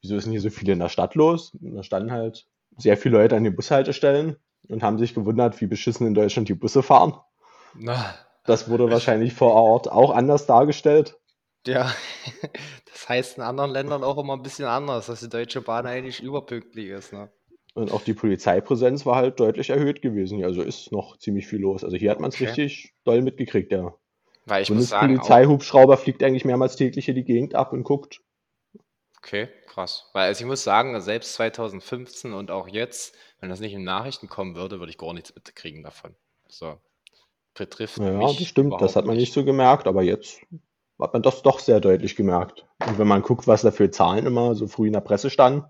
[0.03, 1.55] wieso ist denn hier so viel in der Stadt los?
[1.61, 2.47] Und da standen halt
[2.79, 4.37] sehr viele Leute an den Bushaltestellen
[4.69, 7.15] und haben sich gewundert, wie beschissen in Deutschland die Busse fahren.
[7.75, 11.20] Na, Das wurde wahrscheinlich vor Ort auch anders dargestellt.
[11.67, 11.95] Ja.
[12.93, 16.21] Das heißt in anderen Ländern auch immer ein bisschen anders, dass die Deutsche Bahn eigentlich
[16.23, 17.33] überpünktlich ist, ne?
[17.75, 20.45] Und auch die Polizeipräsenz war halt deutlich erhöht gewesen.
[20.45, 21.83] Also ist noch ziemlich viel los.
[21.85, 22.45] Also hier hat man es Okay.
[22.45, 23.95] richtig doll mitgekriegt, ja.
[24.45, 27.85] Weil ich muss sagen, auch, Bundespolizeihubschrauber fliegt eigentlich mehrmals täglich hier die Gegend ab und
[27.85, 28.23] guckt.
[29.19, 30.09] okay, krass.
[30.13, 34.29] Weil also ich muss sagen, selbst 2015 und auch jetzt, wenn das nicht in Nachrichten
[34.29, 36.15] kommen würde, würde ich gar nichts mitkriegen davon.
[36.49, 36.79] So.
[37.55, 38.81] Betrifft Ja, mich das stimmt.
[38.81, 40.41] Das hat man nicht so gemerkt, aber jetzt
[41.01, 42.67] hat man das doch sehr deutlich gemerkt.
[42.87, 45.65] Und wenn man guckt, was da für Zahlen immer so früh in der Presse standen,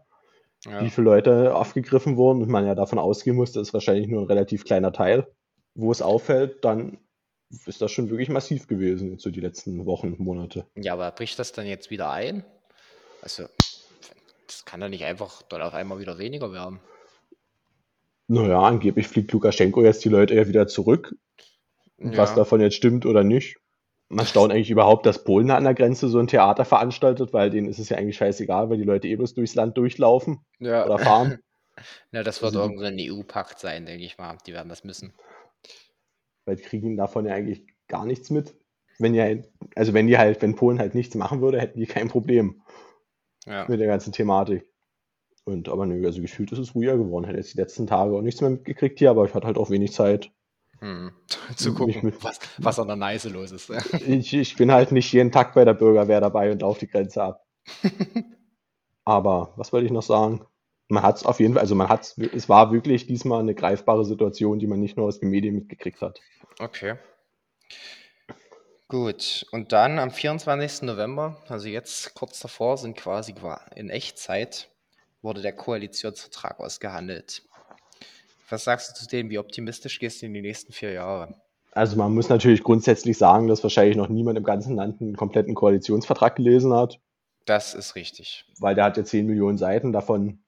[0.67, 0.83] Ja.
[0.85, 4.23] wie viele Leute aufgegriffen wurden und man ja davon ausgehen muss, das ist wahrscheinlich nur
[4.23, 5.27] ein relativ kleiner Teil,
[5.75, 6.99] wo es auffällt, dann
[7.67, 10.67] ist das schon wirklich massiv gewesen, so die letzten Wochen, Monate.
[10.77, 12.45] Ja, aber bricht das dann jetzt wieder ein?
[13.23, 13.45] Also,
[14.47, 16.81] das kann doch nicht einfach dann auf einmal wieder weniger werden.
[18.29, 21.15] Naja, angeblich fliegt Lukaschenko jetzt die Leute ja wieder zurück.
[21.99, 23.57] Und was Ja, davon jetzt stimmt oder nicht.
[24.13, 27.69] Man staunt eigentlich überhaupt, dass Polen an der Grenze so ein Theater veranstaltet, weil denen
[27.69, 30.85] ist es ja eigentlich scheißegal, weil die Leute eh bloß durchs Land durchlaufen ja.
[30.85, 31.39] oder fahren.
[32.13, 34.37] Ja, das wird Also die, irgendein EU-Pakt sein, denke ich mal.
[34.47, 35.15] Die werden das müssen.
[36.45, 38.55] weil die kriegen davon ja eigentlich gar nichts mit.
[38.99, 39.27] Wenn ja,
[39.77, 42.63] also wenn die halt, wenn Polen halt nichts machen würde, hätten die kein Problem
[43.47, 43.67] Ja.
[43.69, 44.67] mit der ganzen Thematik.
[45.45, 47.25] Und aber nö, also gefühlt ist es ruhiger geworden.
[47.25, 49.71] Hätte jetzt die letzten Tage auch nichts mehr mitgekriegt hier, aber ich hatte halt auch
[49.71, 50.31] wenig Zeit,
[50.81, 51.13] Hm.
[51.57, 52.23] Zu gucken, mit.
[52.25, 53.71] was, was an der Neiße los ist.
[54.07, 57.23] Ich, ich bin halt nicht jeden Tag bei der Bürgerwehr dabei und laufe die Grenze
[57.23, 57.45] ab.
[59.05, 60.45] Aber was wollte ich noch sagen?
[60.89, 64.05] Man hat es auf jeden Fall, also man hat es war wirklich diesmal eine greifbare
[64.05, 66.21] Situation, die man nicht nur aus den Medien mitgekriegt hat.
[66.59, 66.97] Okay.
[68.89, 70.83] Gut, und dann am 24.
[70.83, 74.69] November, also jetzt kurz davor, sind quasi qua- in Echtzeit,
[75.23, 77.43] wurde der Koalitionsvertrag ausgehandelt.
[78.51, 79.31] Was sagst du zu dem?
[79.31, 81.35] Wie optimistisch gehst du in die nächsten vier Jahre?
[81.73, 85.55] Also man muss natürlich grundsätzlich sagen, dass wahrscheinlich noch niemand im ganzen Land einen kompletten
[85.55, 86.99] Koalitionsvertrag gelesen hat,
[87.47, 88.45] Das ist richtig.
[88.59, 90.43] weil der hat ja 10 Millionen Seiten, davon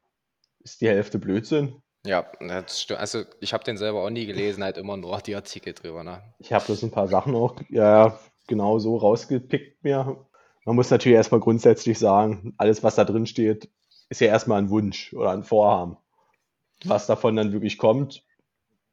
[0.64, 1.80] ist die Hälfte Blödsinn.
[2.04, 2.98] Ja, das stimmt.
[2.98, 6.22] Also ich habe den selber auch nie gelesen, halt immer nur die Artikel drüber, ne?
[6.40, 10.26] Ich habe bloß ein paar Sachen auch ja, genau so rausgepickt mir.
[10.64, 13.70] Man muss natürlich erstmal grundsätzlich sagen, alles, was da drin steht,
[14.08, 15.96] ist ja erstmal ein Wunsch oder ein Vorhaben.
[16.84, 18.22] Was davon dann wirklich kommt,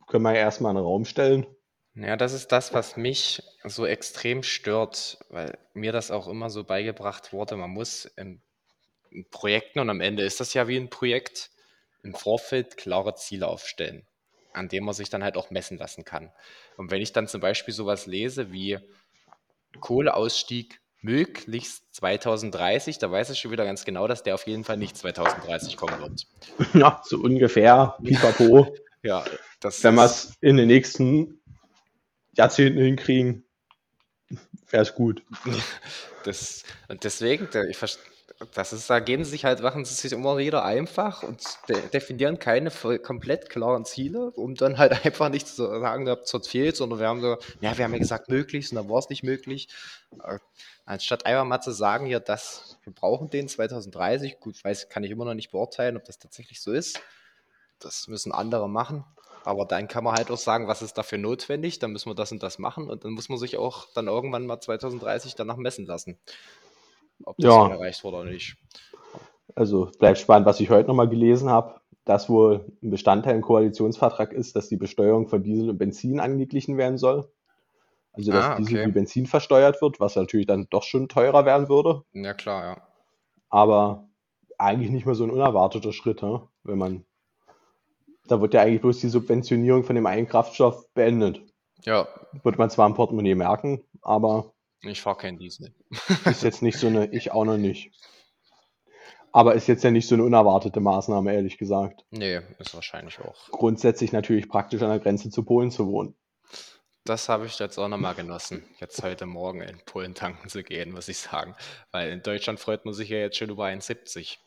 [0.07, 1.45] können wir ja erstmal in den Raum stellen.
[1.95, 6.63] Ja, das ist das, was mich so extrem stört, weil mir das auch immer so
[6.63, 8.41] beigebracht wurde, man muss in,
[9.31, 11.49] Projekten, und am Ende ist das ja wie ein Projekt,
[12.03, 14.05] im Vorfeld klare Ziele aufstellen,
[14.53, 16.31] an denen man sich dann halt auch messen lassen kann.
[16.77, 18.79] Und wenn ich dann zum Beispiel sowas lese wie
[19.79, 24.78] Kohleausstieg möglichst 2030, da weiß ich schon wieder ganz genau, dass der auf jeden Fall
[24.78, 26.28] nicht 2030 kommen wird.
[26.74, 28.76] Ja, so ungefähr, pipapo.
[29.02, 29.24] Ja,
[29.62, 31.41] das Wenn wir es in den nächsten
[32.36, 33.45] Jahrzehnten hinkriegen,
[34.70, 35.24] wäre es gut.
[36.26, 38.00] Das, und deswegen, ich verst-
[38.53, 41.87] das ist, da gehen sie sich halt, machen sie sich immer wieder einfach und de
[41.89, 46.41] definieren keine komplett klaren Ziele, um dann halt einfach nicht zu sagen, da habt ihr
[46.41, 49.09] fehlt, sondern wir haben so, ja, wir haben ja gesagt möglichst und dann war es
[49.09, 49.67] nicht möglich.
[50.23, 50.39] Äh,
[50.89, 55.11] Anstatt einfach mal zu sagen, hier, das, wir brauchen den 2030, gut, weiß, kann ich
[55.11, 56.99] immer noch nicht beurteilen, ob das tatsächlich so ist.
[57.77, 59.05] Das müssen andere machen.
[59.43, 62.31] Aber dann kann man halt auch sagen, was ist dafür notwendig, dann müssen wir das
[62.31, 65.85] und das machen und dann muss man sich auch dann irgendwann mal 2030 danach messen
[65.85, 66.17] lassen,
[67.26, 67.67] ob das Ja.
[67.70, 68.57] erreicht wurde oder nicht.
[69.55, 74.32] Also bleibt spannend, was ich heute nochmal gelesen habe, dass wohl ein Bestandteil im Koalitionsvertrag
[74.34, 77.30] ist, dass die Besteuerung von Diesel und Benzin angeglichen werden soll.
[78.13, 78.88] Also dass Ah, Diesel okay.
[78.88, 82.03] wie Benzin versteuert wird, was natürlich dann doch schon teurer werden würde.
[82.13, 82.82] Ja, klar, ja.
[83.49, 84.07] Aber
[84.57, 86.41] eigentlich nicht mehr so ein unerwarteter Schritt, ne?
[86.63, 87.05] wenn man.
[88.28, 91.41] Da wird ja eigentlich bloß die Subventionierung von dem einen Kraftstoff beendet.
[91.84, 92.07] Ja,
[92.43, 95.73] Wird man zwar im Portemonnaie merken, aber ich fahre kein Diesel.
[96.25, 97.91] ist jetzt nicht so eine, ich auch noch nicht.
[99.32, 102.03] Aber ist jetzt ja nicht so eine unerwartete Maßnahme, ehrlich gesagt.
[102.09, 103.49] Nee, ist wahrscheinlich auch.
[103.51, 106.15] Grundsätzlich natürlich praktisch an der Grenze zu Polen zu wohnen.
[107.05, 110.91] das habe ich jetzt auch nochmal genossen, jetzt heute Morgen in Polen tanken zu gehen,
[110.91, 111.55] muss ich sagen.
[111.91, 114.38] Weil in Deutschland freut man sich ja jetzt schon über 1,70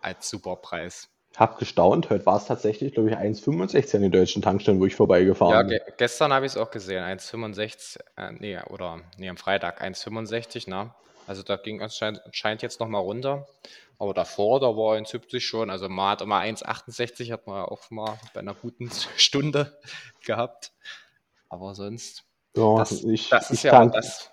[0.00, 1.08] als Superpreis.
[1.36, 4.94] Hab gestaunt, heute war es tatsächlich, glaube ich, 1,65 an den deutschen Tankstellen, wo ich
[4.94, 5.70] vorbeigefahren Ja, bin.
[5.70, 10.70] ge gestern habe ich es auch gesehen, 1,65, äh, nee, oder nee, am Freitag 1,65,
[10.70, 10.94] ne?
[11.26, 13.46] Also da ging anscheinend, anscheinend jetzt nochmal runter.
[13.98, 15.70] Aber davor, da war 1,70 schon.
[15.70, 19.78] Also man hat immer 1,68, hat man ja auch mal bei einer guten Stunde
[20.24, 20.72] gehabt.
[21.48, 22.24] Aber sonst,
[22.56, 24.30] Ja, das, ich, das ist ich ja auch das,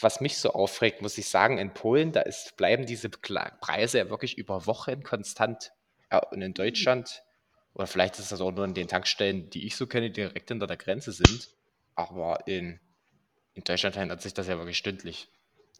[0.00, 1.58] was mich so aufregt, muss ich sagen.
[1.58, 5.72] In Polen, da ist, bleiben diese Preise ja wirklich über Wochen konstant.
[6.10, 7.22] Ja, und in Deutschland,
[7.74, 10.48] oder vielleicht ist das auch nur in den Tankstellen, die ich so kenne, die direkt
[10.48, 11.50] hinter der Grenze sind.
[11.94, 12.80] Aber in,
[13.54, 15.28] in Deutschland ändert sich das ja wirklich stündlich.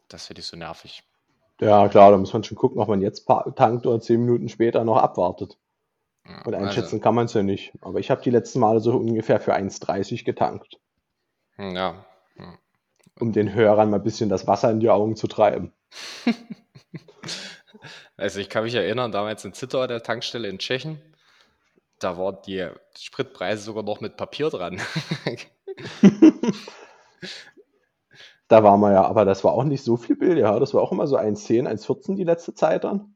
[0.08, 1.02] Das finde ich so nervig.
[1.60, 4.84] ja klar, da muss man schon gucken, ob man jetzt tankt oder zehn Minuten später
[4.84, 5.58] noch abwartet.
[6.26, 7.72] Ja, Und also, einschätzen kann man es ja nicht.
[7.80, 10.78] Aber ich habe die letzten Male so ungefähr für 1,30 getankt,
[11.56, 12.04] ja.
[12.36, 12.58] hm.
[13.20, 15.72] um den Hörern mal ein bisschen das Wasser in die Augen zu treiben.
[18.18, 21.00] Also ich kann mich erinnern, damals in Zittau, der Tankstelle in Tschechien,
[22.00, 24.80] da waren die Spritpreise sogar noch mit Papier dran.
[28.48, 30.58] Da war man ja, aber das war auch nicht so viel Bild, ja.
[30.58, 33.14] Das war auch immer so 1,10, 1,14 die letzte Zeit dann.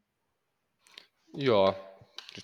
[1.33, 1.73] Ja,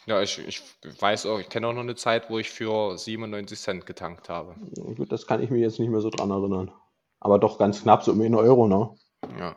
[0.07, 0.63] ja ich, ich
[0.99, 4.55] weiß auch, ich kenne auch noch eine Zeit, wo ich für 97 Cent getankt habe.
[4.95, 6.71] Gut, das kann ich mir jetzt nicht mehr so dran erinnern.
[7.19, 8.89] Aber doch ganz knapp, so um 1 Euro, ne?
[9.37, 9.55] Ja,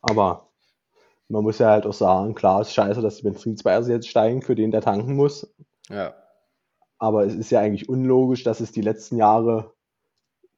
[0.00, 0.48] Aber
[1.28, 4.54] man muss ja halt auch sagen, klar ist scheiße, dass die Benzinpreise jetzt steigen für
[4.54, 5.54] den, der tanken muss.
[5.88, 6.14] ja,
[6.98, 9.72] Aber es ist ja eigentlich unlogisch, dass es die letzten Jahre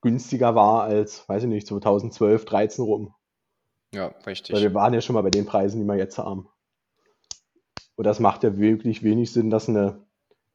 [0.00, 3.14] günstiger war als, weiß ich nicht, 2012, 13 rum.
[3.92, 4.60] ja, Weil richtig.
[4.60, 6.48] wir waren ja schon mal bei den Preisen, die wir jetzt haben.
[7.96, 10.04] Und das macht ja wirklich wenig Sinn, dass eine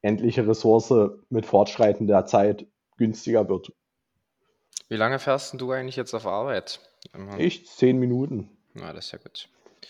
[0.02, 0.94] endliche Ressource
[1.30, 3.74] mit fortschreitender Zeit günstiger wird.
[4.90, 6.80] Wie lange fährst du eigentlich jetzt auf Arbeit?
[7.38, 8.50] Ich 10 Minuten.
[8.74, 9.50] Na, das ist ja gut.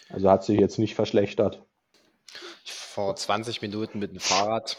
[0.09, 1.63] Also hat sich jetzt nicht verschlechtert.
[2.65, 4.77] Fahre 20 Minuten mit dem Fahrrad,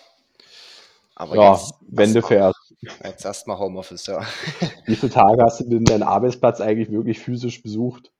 [1.14, 2.74] aber Ja, jetzt wenn du fährst.
[3.04, 4.20] jetzt erstmal Homeoffice, ja.
[4.86, 8.12] Wie viele Tage hast du denn deinen Arbeitsplatz eigentlich wirklich physisch besucht?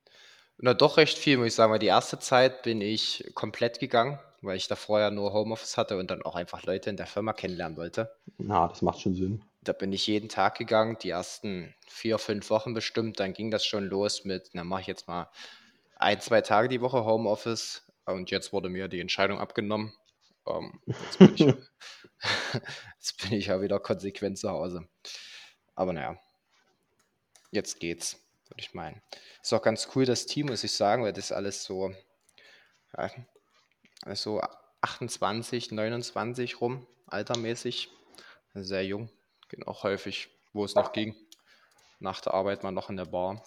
[0.59, 4.18] Na, doch recht viel, muss ich sagen, weil die erste Zeit bin ich komplett gegangen,
[4.43, 7.32] weil ich davor ja nur Homeoffice hatte und dann auch einfach Leute in der Firma
[7.32, 8.14] kennenlernen wollte.
[8.38, 9.43] Na, das macht schon Sinn.
[9.62, 13.18] Da bin ich jeden Tag gegangen, die ersten vier, fünf Wochen bestimmt.
[13.20, 15.28] Dann ging das schon los mit, na, mache ich jetzt mal
[16.03, 17.90] ein, zwei Tage die Woche Homeoffice.
[18.05, 19.92] Und jetzt wurde mir die Entscheidung abgenommen.
[20.46, 21.40] Ähm, jetzt bin ich,
[22.96, 24.88] jetzt bin ich ja wieder konsequent zu Hause.
[25.74, 26.18] Aber naja,
[27.50, 29.00] jetzt geht's, würde ich meinen.
[29.42, 31.94] Ist auch ganz cool, das Team, muss ich sagen, weil das alles so,
[32.96, 33.11] ja,
[34.14, 34.40] so
[34.80, 37.88] 28, 29 rum, altermäßig.
[38.55, 39.09] Sehr jung,
[39.48, 41.16] gehen auch häufig, wo es noch ging.
[42.00, 43.42] Nach der Arbeit mal noch in der Bar.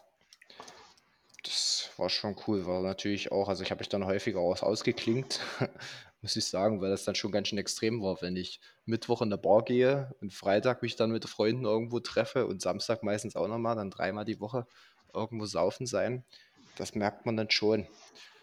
[1.97, 5.39] War schon cool, war natürlich auch, also ich habe mich dann häufiger aus, ausgeklinkt,
[6.21, 9.29] muss ich sagen, weil das dann schon ganz schön extrem war, wenn ich Mittwoch in
[9.29, 13.47] der Bar gehe und Freitag mich dann mit Freunden irgendwo treffe und Samstag meistens auch
[13.47, 14.67] nochmal, dann dreimal die Woche
[15.13, 16.25] irgendwo saufen sein.
[16.77, 17.87] Das merkt man dann schon.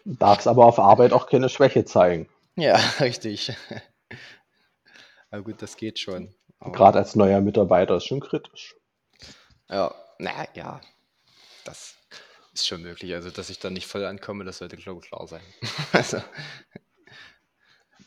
[0.05, 2.27] Darfst aber auf Arbeit auch keine Schwäche zeigen.
[2.55, 3.55] Ja, richtig.
[5.29, 6.33] Aber gut, das geht schon.
[6.59, 8.75] Gerade als neuer Mitarbeiter ist schon kritisch.
[9.69, 10.79] ja, na ja,
[11.65, 11.95] das
[12.53, 13.13] ist schon möglich.
[13.13, 15.41] Also, dass ich dann nicht voll ankomme, das sollte, glaube ich, klar sein.
[15.91, 16.19] Also,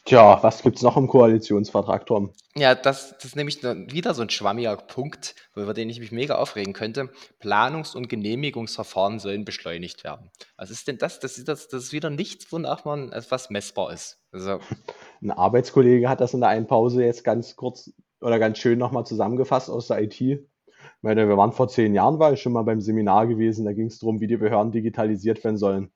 [0.06, 2.30] Tja, was gibt's noch im Koalitionsvertrag, Tom?
[2.54, 6.36] ja, das, das ist nämlich wieder so ein schwammiger Punkt, über den ich mich mega
[6.36, 7.10] aufregen könnte.
[7.40, 10.30] Planungs- und Genehmigungsverfahren sollen beschleunigt werden.
[10.56, 11.18] Was ist denn das?
[11.18, 14.20] Das ist, das, das ist wieder nichts, wonach man etwas messbar ist.
[14.30, 14.60] Also,
[15.22, 19.04] Ein Arbeitskollege hat das in der einen Pause jetzt ganz kurz oder ganz schön nochmal
[19.06, 20.46] zusammengefasst aus der IT.
[20.96, 23.72] Ich meine, wir waren vor zehn Jahren, war ich schon mal beim Seminar gewesen, da
[23.72, 25.92] ging es darum, wie die Behörden digitalisiert werden sollen.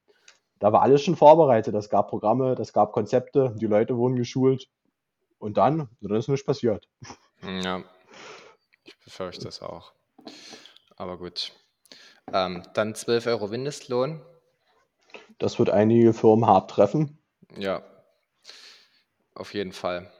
[0.59, 1.75] Da war alles schon vorbereitet.
[1.75, 4.69] Es gab Programme, es gab Konzepte, die Leute wurden geschult.
[5.39, 6.87] Und dann, dann ist nichts passiert.
[7.43, 7.83] ja,
[8.85, 9.95] ich befürchte es auch.
[10.97, 11.53] Aber gut.
[12.33, 14.21] Ähm, dann 12 Euro Mindestlohn.
[15.39, 17.19] Das wird einige Firmen hart treffen.
[17.57, 17.83] Ja,
[19.35, 20.13] auf jeden Fall.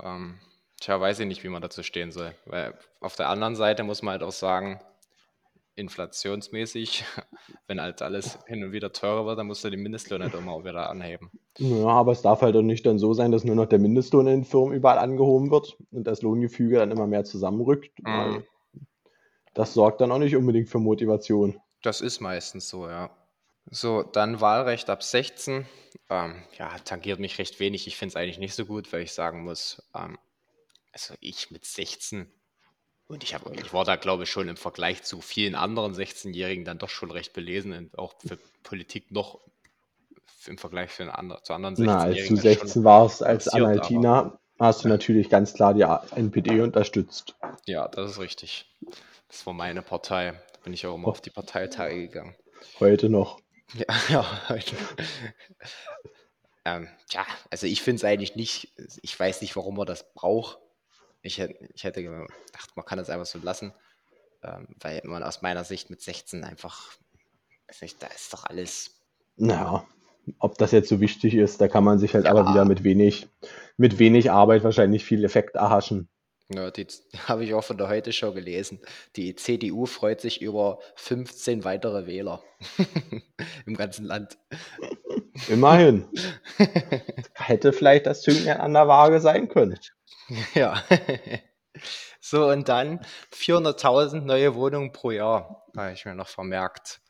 [0.00, 0.40] Ähm,
[0.82, 2.34] tja, weiß ich nicht, wie man dazu stehen soll.
[2.46, 4.80] Weil auf der anderen Seite muss man halt auch sagen,
[5.74, 7.04] inflationsmäßig,
[7.66, 10.52] wenn halt alles hin und wieder teurer wird, dann musst du den Mindestlohn halt immer
[10.52, 11.30] auch wieder anheben.
[11.58, 14.26] Ja, aber es darf halt auch nicht dann so sein, dass nur noch der Mindestlohn
[14.26, 17.90] in den Firmen überall angehoben wird und das Lohngefüge dann immer mehr zusammenrückt.
[18.02, 18.44] Mhm.
[19.54, 21.60] Das sorgt dann auch nicht unbedingt für Motivation.
[21.82, 23.10] Das ist meistens so, ja.
[23.70, 25.66] So, dann Wahlrecht ab 16.
[26.10, 27.86] Ähm, ja, tangiert mich recht wenig.
[27.86, 30.18] Ich finde es eigentlich nicht so gut, weil ich sagen muss, ähm,
[30.92, 32.30] also ich mit 16,
[33.06, 36.64] Und ich, hab, ich war da, glaube ich, schon im Vergleich zu vielen anderen 16-Jährigen
[36.64, 39.40] dann doch schon recht belesen und auch für Politik noch
[40.46, 41.86] im Vergleich für eine, zu anderen 16-Jährigen.
[41.86, 44.94] Na, als du 16 warst, als Analtina, hast du ja.
[44.94, 45.86] natürlich ganz klar die
[46.16, 47.34] NPD unterstützt.
[47.66, 48.66] Ja, das ist richtig.
[49.28, 50.32] Das war meine Partei.
[50.52, 51.12] Da bin ich auch immer oh.
[51.12, 52.34] auf die Parteitage gegangen.
[52.80, 53.40] Heute noch.
[53.74, 54.76] Ja, ja heute.
[56.64, 58.72] ähm, ja, also ich finde es eigentlich nicht,
[59.02, 60.58] ich weiß nicht, warum man das braucht.
[61.22, 63.72] Ich, ich hätte gedacht, man kann das einfach so lassen,
[64.42, 66.92] ähm, weil man aus meiner Sicht mit 16 einfach,
[67.80, 69.00] nicht, da ist doch alles.
[69.36, 69.86] Naja,
[70.38, 72.30] ob das jetzt so wichtig ist, da kann man sich halt ja.
[72.30, 73.28] aber wieder mit wenig,
[73.76, 76.08] mit wenig Arbeit wahrscheinlich viel Effekt erhaschen.
[76.54, 76.86] Ja, die
[77.28, 78.80] habe ich auch von der Heute-Show gelesen.
[79.16, 82.42] Die CDU freut sich über 15 weitere Wähler
[83.66, 84.38] im ganzen Land.
[85.48, 86.08] Immerhin.
[87.34, 89.78] Hätte vielleicht das Zünglein an der Waage sein können.
[90.54, 90.82] Ja.
[92.24, 93.00] So, und dann
[93.34, 97.00] 400.000 neue Wohnungen pro Jahr, habe ich mir noch vermerkt.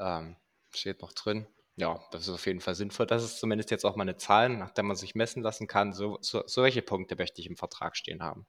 [0.00, 0.36] Ähm,
[0.70, 1.46] steht noch drin
[1.76, 3.06] ja, das ist auf jeden Fall sinnvoll.
[3.06, 5.92] Das ist zumindest jetzt auch mal eine Zahl, nach der man sich messen lassen kann.
[5.92, 8.46] So, so, solche Punkte möchte ich im Vertrag stehen haben.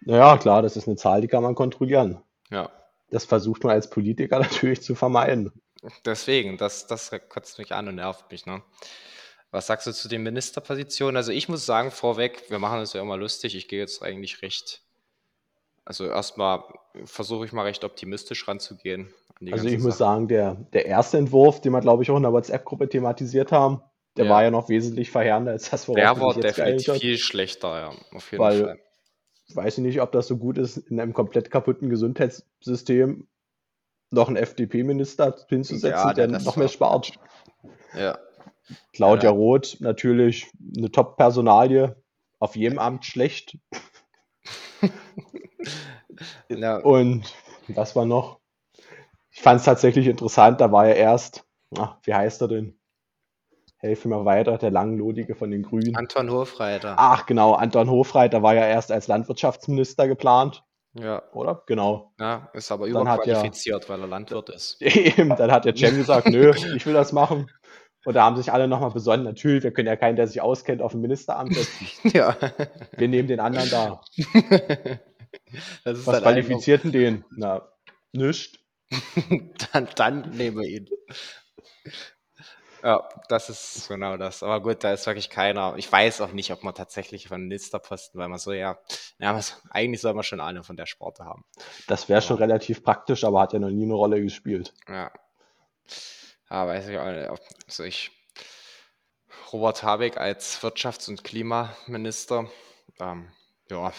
[0.00, 2.22] Naja, klar, das ist eine Zahl, die kann man kontrollieren.
[2.50, 2.70] Ja.
[3.10, 5.52] Das versucht man als Politiker natürlich zu vermeiden.
[6.04, 8.46] Deswegen, das, das kotzt mich an und nervt mich.
[8.46, 8.62] Ne?
[9.50, 11.16] Was sagst du zu den Ministerpositionen?
[11.16, 13.54] Also ich muss sagen, vorweg, wir machen das ja immer lustig.
[13.56, 14.82] Ich gehe jetzt eigentlich recht,
[15.84, 16.62] also erstmal
[17.04, 19.12] versuche ich mal recht optimistisch ranzugehen.
[19.50, 22.32] Also ich muss sagen, der, der erste Entwurf, den wir, glaube ich, auch in der
[22.32, 23.82] WhatsApp-Gruppe thematisiert haben,
[24.16, 24.30] der ja.
[24.30, 28.30] war ja noch wesentlich verheerender als das, worauf Der war definitiv viel schlechter, ja, auf
[28.30, 28.78] jeden Weil, Fall.
[29.54, 33.26] Weiß ich nicht, ob das so gut ist, in einem komplett kaputten Gesundheitssystem
[34.12, 37.12] noch einen FDP-Minister hinzusetzen, ja, der noch mehr spart.
[37.96, 38.18] Ja.
[38.92, 39.36] Claudia ja.
[39.36, 41.96] Roth, natürlich eine Top-Personalie,
[42.38, 43.58] auf jedem Amt schlecht.
[46.48, 46.78] ja.
[46.78, 47.34] Und
[47.68, 48.40] was war noch?
[49.30, 51.44] Ich fand es tatsächlich interessant, da war er erst,
[51.78, 52.78] ach, wie heißt er denn?
[53.76, 55.96] Helfe mir weiter, der Langlodige von den Grünen.
[55.96, 56.94] Anton Hofreiter.
[56.98, 60.62] Ach, genau, Anton Hofreiter war ja erst als Landwirtschaftsminister geplant.
[60.94, 61.22] Ja.
[61.32, 61.62] Oder?
[61.66, 62.12] Genau.
[62.20, 64.80] Ja, ist aber überqualifiziert, ja, weil er Landwirt ist.
[64.82, 67.50] Eben, dann hat der Cem gesagt, nö, ich will das machen.
[68.04, 69.24] Und da haben sich alle nochmal besonnen.
[69.24, 71.86] Natürlich, wir können ja keinen, der sich auskennt, auf ein Ministeramt setzen.
[72.16, 72.36] ja.
[72.96, 74.00] Wir nehmen den anderen da.
[75.84, 77.24] Was qualifiziert denn den?
[77.30, 77.68] Na,
[78.12, 78.58] nichts.
[79.72, 80.88] dann, dann nehmen wir ihn.
[82.82, 84.42] Ja, das ist genau das.
[84.42, 85.74] Aber gut, da ist wirklich keiner.
[85.76, 88.78] Ich weiß auch nicht, ob man tatsächlich von Ministerposten, weil man so, ja,
[89.18, 89.38] ja
[89.70, 91.44] eigentlich soll man schon eine von der Sporte haben.
[91.86, 94.74] Das wäre schon relativ praktisch, aber hat ja noch nie eine Rolle gespielt.
[94.88, 95.12] Ja.
[96.50, 97.30] Ja, weiß ich auch nicht.
[97.68, 98.10] Also ich,
[99.52, 102.50] Robert Habeck als Wirtschafts- und Klimaminister,
[103.00, 103.30] ähm,
[103.70, 103.92] ja,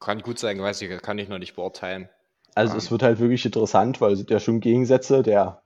[0.00, 2.08] kann gut sein, weiß ich, kann ich noch nicht beurteilen.
[2.54, 5.22] Also es wird halt wirklich interessant, weil es sind ja schon Gegensätze.
[5.22, 5.62] Der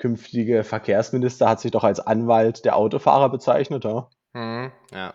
[0.00, 3.84] künftige Verkehrsminister hat sich doch als Anwalt der Autofahrer bezeichnet.
[3.84, 4.08] Ja.
[4.32, 5.14] Mhm, ja.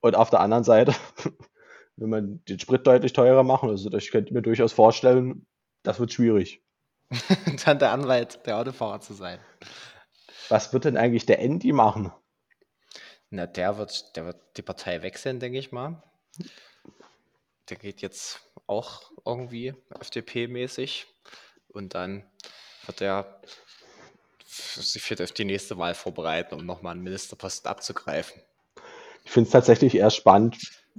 [0.00, 0.94] Und auf der anderen Seite,
[1.96, 5.46] wenn man den Sprit deutlich teurer machen, also ich könnte mir durchaus vorstellen,
[5.82, 6.62] das wird schwierig.
[7.64, 9.38] Dann der Anwalt der Autofahrer zu sein.
[10.48, 12.12] Was wird denn eigentlich der Andy machen?
[13.30, 16.02] Na, der wird, der wird die Partei wechseln, denke ich mal.
[17.68, 21.06] Der geht jetzt auch irgendwie FDP-mäßig.
[21.68, 22.24] Und dann
[22.86, 23.40] wird er
[24.54, 28.40] sich für die nächste Wahl vorbereiten, um nochmal einen Ministerposten abzugreifen.
[29.24, 30.56] Ich finde es tatsächlich eher spannend,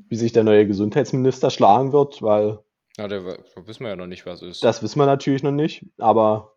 [0.09, 2.59] wie sich der neue Gesundheitsminister schlagen wird, weil.
[2.97, 3.23] Ja, da
[3.55, 4.63] wissen wir ja noch nicht, was es ist.
[4.63, 6.55] Das wissen wir natürlich noch nicht, aber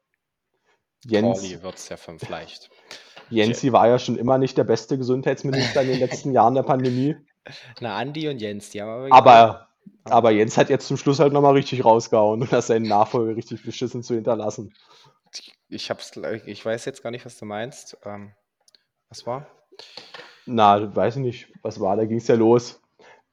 [1.05, 1.63] Jens.
[1.63, 2.71] wird es ja vielleicht.
[3.31, 7.17] Jensi war ja schon immer nicht der beste Gesundheitsminister in den letzten Jahren der Pandemie.
[7.81, 9.15] Na, Andi und Jens, die haben aber.
[9.15, 9.69] Aber
[10.05, 13.63] aber Jens hat jetzt zum Schluss halt nochmal richtig rausgehauen und das seinen Nachfolger richtig
[13.65, 14.75] beschissen zu hinterlassen.
[15.69, 16.17] Ich hab's,
[16.47, 17.99] ich weiß jetzt gar nicht, was du meinst.
[18.05, 18.33] Ähm,
[19.09, 19.47] was war?
[20.47, 22.81] Na, weiß ich nicht, was war, da ging es ja los.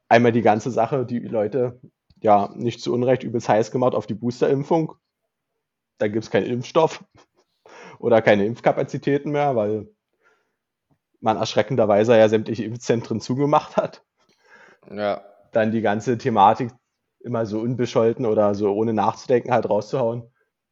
[0.10, 1.80] Einmal die ganze Sache, die Leute
[2.22, 4.96] ja nicht zu Unrecht übelst heiß gemacht auf die Boosterimpfung.
[5.98, 7.04] Da gibt es keinen Impfstoff
[8.00, 9.88] oder keine Impfkapazitäten mehr, weil
[11.22, 14.04] man erschreckenderweise ja sämtliche Impfzentren zugemacht hat.
[14.92, 15.24] Ja
[15.56, 16.72] dann die ganze Thematik
[17.20, 20.24] immer so unbescholten oder so ohne nachzudenken halt rauszuhauen.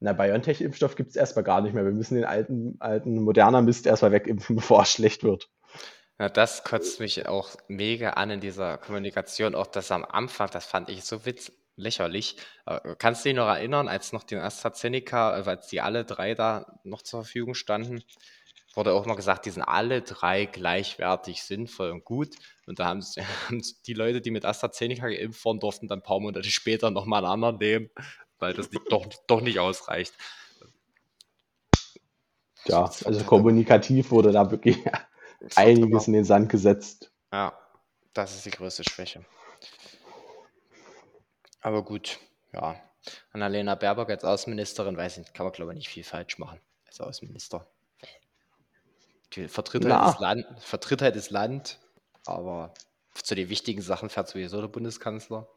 [0.04, 1.86] Na, BioNTech-Impfstoff gibt es erstmal gar nicht mehr.
[1.86, 5.50] Wir müssen den alten, alten moderner Mist erstmal wegimpfen, bevor es schlecht wird.
[6.20, 9.56] Ja, das kotzt mich auch mega an in dieser Kommunikation.
[9.56, 12.36] Auch das am Anfang, das fand ich so witz lächerlich.
[12.98, 16.80] Kannst du dich noch erinnern, als noch den AstraZeneca, äh, als die alle drei da
[16.84, 18.04] noch zur Verfügung standen,
[18.76, 22.36] wurde auch mal gesagt, die sind alle drei gleichwertig sinnvoll und gut.
[22.68, 23.02] Und da haben
[23.88, 27.32] die Leute, die mit AstraZeneca geimpft wurden, durften dann ein paar Monate später nochmal einen
[27.32, 27.90] anderen nehmen,
[28.44, 30.14] weil das nicht, doch, doch nicht ausreicht.
[32.66, 34.78] Ja, also kommunikativ wurde da wirklich
[35.56, 37.12] einiges in den Sand gesetzt.
[37.32, 37.58] Ja,
[38.14, 39.24] das ist die größte Schwäche.
[41.62, 42.20] Aber gut,
[42.52, 42.76] ja.
[43.32, 47.00] Annalena Baerbock als Außenministerin, weiß ich, kann man glaube ich nicht viel falsch machen als
[47.00, 47.66] Außenminister.
[49.48, 51.80] Vertritt halt, das Land, vertritt halt das Land,
[52.26, 52.74] aber
[53.14, 55.48] zu den wichtigen Sachen fährt sowieso der Bundeskanzler.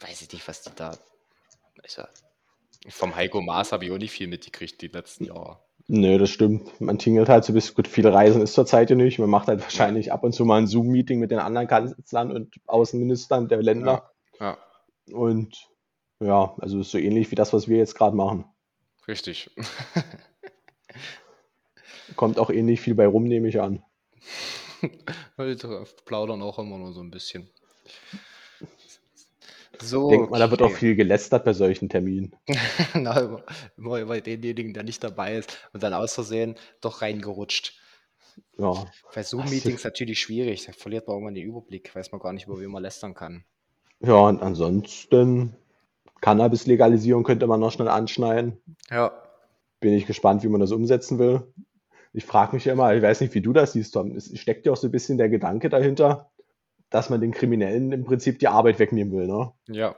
[0.00, 0.96] Weiß ich nicht, was die da.
[2.88, 5.58] Vom Heiko Maas habe ich auch nicht viel mitgekriegt die letzten Jahre.
[5.90, 6.80] Nö, das stimmt.
[6.80, 7.88] Man tingelt halt so bis gut.
[7.88, 9.18] Viele Reisen ist zurzeit ja nicht.
[9.18, 12.54] Man macht halt wahrscheinlich ab und zu mal ein Zoom-Meeting mit den anderen Kanzlern und
[12.66, 14.10] Außenministern der Länder.
[14.38, 14.58] Ja.
[15.08, 15.14] ja.
[15.14, 15.70] Und
[16.20, 18.44] ja, also ist so ähnlich wie das, was wir jetzt gerade machen.
[19.06, 19.50] Richtig.
[22.16, 23.82] Kommt auch ähnlich viel bei rum, nehme ich an.
[25.36, 27.48] Wir plaudern auch immer nur so ein bisschen.
[29.80, 32.34] So, Denkt man, da wird auch viel gelästert bei solchen Terminen.
[32.94, 33.42] Na, immer,
[33.76, 37.78] immer über denjenigen, der nicht dabei ist und dann aus Versehen doch reingerutscht.
[38.56, 38.86] Ja.
[39.14, 42.60] Bei Zoom-Meetings natürlich schwierig, da verliert man irgendwann den Überblick, weiß man gar nicht, über
[42.60, 43.44] wen man lästern kann.
[44.00, 45.56] Ja, und ansonsten
[46.20, 48.60] Cannabis-Legalisierung könnte man noch schnell anschneiden.
[48.90, 49.12] Ja.
[49.80, 51.42] Bin ich gespannt, wie man das umsetzen will.
[52.12, 54.16] Ich frage mich ja immer, ich weiß nicht, wie du das siehst, Tom.
[54.16, 56.30] Es steckt ja auch so ein bisschen der Gedanke dahinter,
[56.90, 59.52] dass man den Kriminellen im Prinzip die Arbeit wegnehmen will, ne?
[59.68, 59.94] Ja,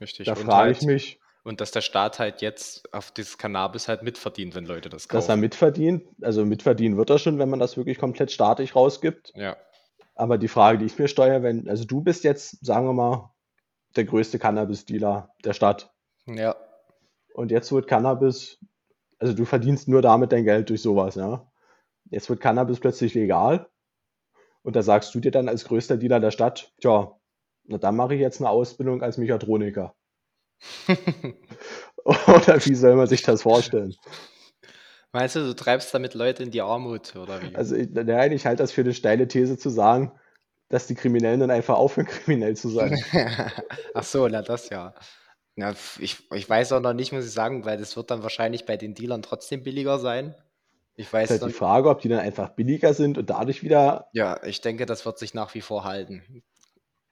[0.00, 0.26] richtig.
[0.26, 1.20] Da frage halt, ich mich.
[1.44, 5.18] Und dass der Staat halt jetzt auf dieses Cannabis halt mitverdient, wenn Leute das kaufen.
[5.18, 9.32] Dass er mitverdient, also mitverdienen wird er schon, wenn man das wirklich komplett staatlich rausgibt.
[9.34, 9.56] Ja.
[10.14, 13.30] Aber die Frage, die ich mir steuere, wenn, also du bist jetzt, sagen wir mal,
[13.96, 15.94] der größte Cannabis-Dealer der Stadt.
[16.26, 16.56] Ja.
[17.32, 18.58] Und jetzt wird Cannabis,
[19.18, 21.50] also du verdienst nur damit dein Geld durch sowas, ja.
[22.10, 23.68] Jetzt wird Cannabis plötzlich legal.
[24.62, 27.18] Und da sagst du dir dann als größter Dealer der Stadt, tja,
[27.64, 29.94] na dann mache ich jetzt eine Ausbildung als Mechatroniker.
[32.04, 33.94] oder wie soll man sich das vorstellen?
[35.12, 37.54] Meinst du, du treibst damit Leute in die Armut oder wie?
[37.54, 40.12] Also ich, nein, ich halte das für eine steile These zu sagen,
[40.68, 42.98] dass die Kriminellen dann einfach aufhören, kriminell zu sein.
[43.94, 44.94] Ach so, na das ja.
[45.56, 48.66] ja ich, ich weiß auch noch nicht, muss ich sagen, weil das wird dann wahrscheinlich
[48.66, 50.34] bei den Dealern trotzdem billiger sein.
[50.98, 54.08] Ich weiß ist halt die Frage, ob die dann einfach billiger sind und dadurch wieder.
[54.12, 56.42] Ja, ich denke, das wird sich nach wie vor halten.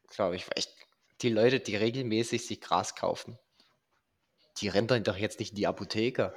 [0.09, 0.45] Glaube ich.
[0.57, 0.75] Echt,
[1.23, 3.39] die Leute, die regelmäßig sich Gras kaufen,
[4.59, 6.35] die rennen dann doch jetzt nicht in die Apotheke.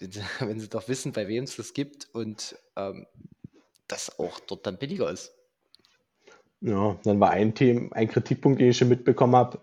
[0.38, 3.06] Wenn sie doch wissen, bei wem es das gibt und ähm,
[3.88, 5.34] das auch dort dann billiger ist.
[6.60, 9.58] Ja, dann war ein Thema, ein Kritikpunkt, den ich schon mitbekommen habe,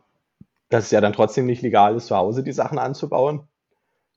[0.67, 3.47] dass es ja dann trotzdem nicht legal ist, zu Hause die Sachen anzubauen.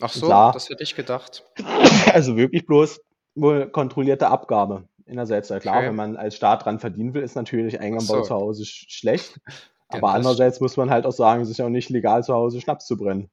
[0.01, 1.45] Ach so, Klar, das hätte ich gedacht.
[2.13, 3.01] Also wirklich bloß
[3.35, 4.89] wohl kontrollierte Abgabe.
[5.07, 5.89] Einerseits, ja klar, okay.
[5.89, 8.23] wenn man als Staat dran verdienen will, ist natürlich Eingangsbau so.
[8.23, 9.41] zu Hause sch schlecht.
[9.89, 12.35] Aber ja, andererseits muss man halt auch sagen, es ist ja auch nicht legal, zu
[12.35, 13.31] Hause Schnaps zu brennen.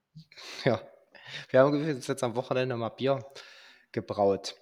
[0.63, 0.81] Ja.
[1.49, 3.25] Wir haben jetzt am Wochenende mal Bier
[3.91, 4.55] gebraut.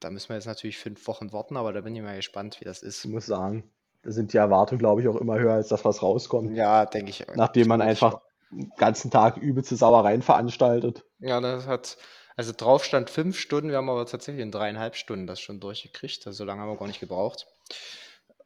[0.00, 2.64] Da müssen wir jetzt natürlich fünf Wochen warten, aber da bin ich mal gespannt, wie
[2.64, 3.04] das ist.
[3.04, 3.70] Ich muss sagen,
[4.02, 6.54] da sind die Erwartungen, glaube ich, auch immer höher als das, was rauskommt.
[6.54, 7.26] Ja, denke ich.
[7.34, 11.04] Nachdem man einfach den ganzen Tag übelste Sauereien veranstaltet.
[11.20, 11.98] Ja, das hat,
[12.36, 16.26] also drauf stand fünf Stunden, wir haben aber tatsächlich in dreieinhalb Stunden das schon durchgekriegt.
[16.26, 17.46] Also so lange haben wir gar nicht gebraucht.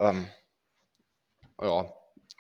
[0.00, 0.30] Ähm,
[1.60, 1.92] ja,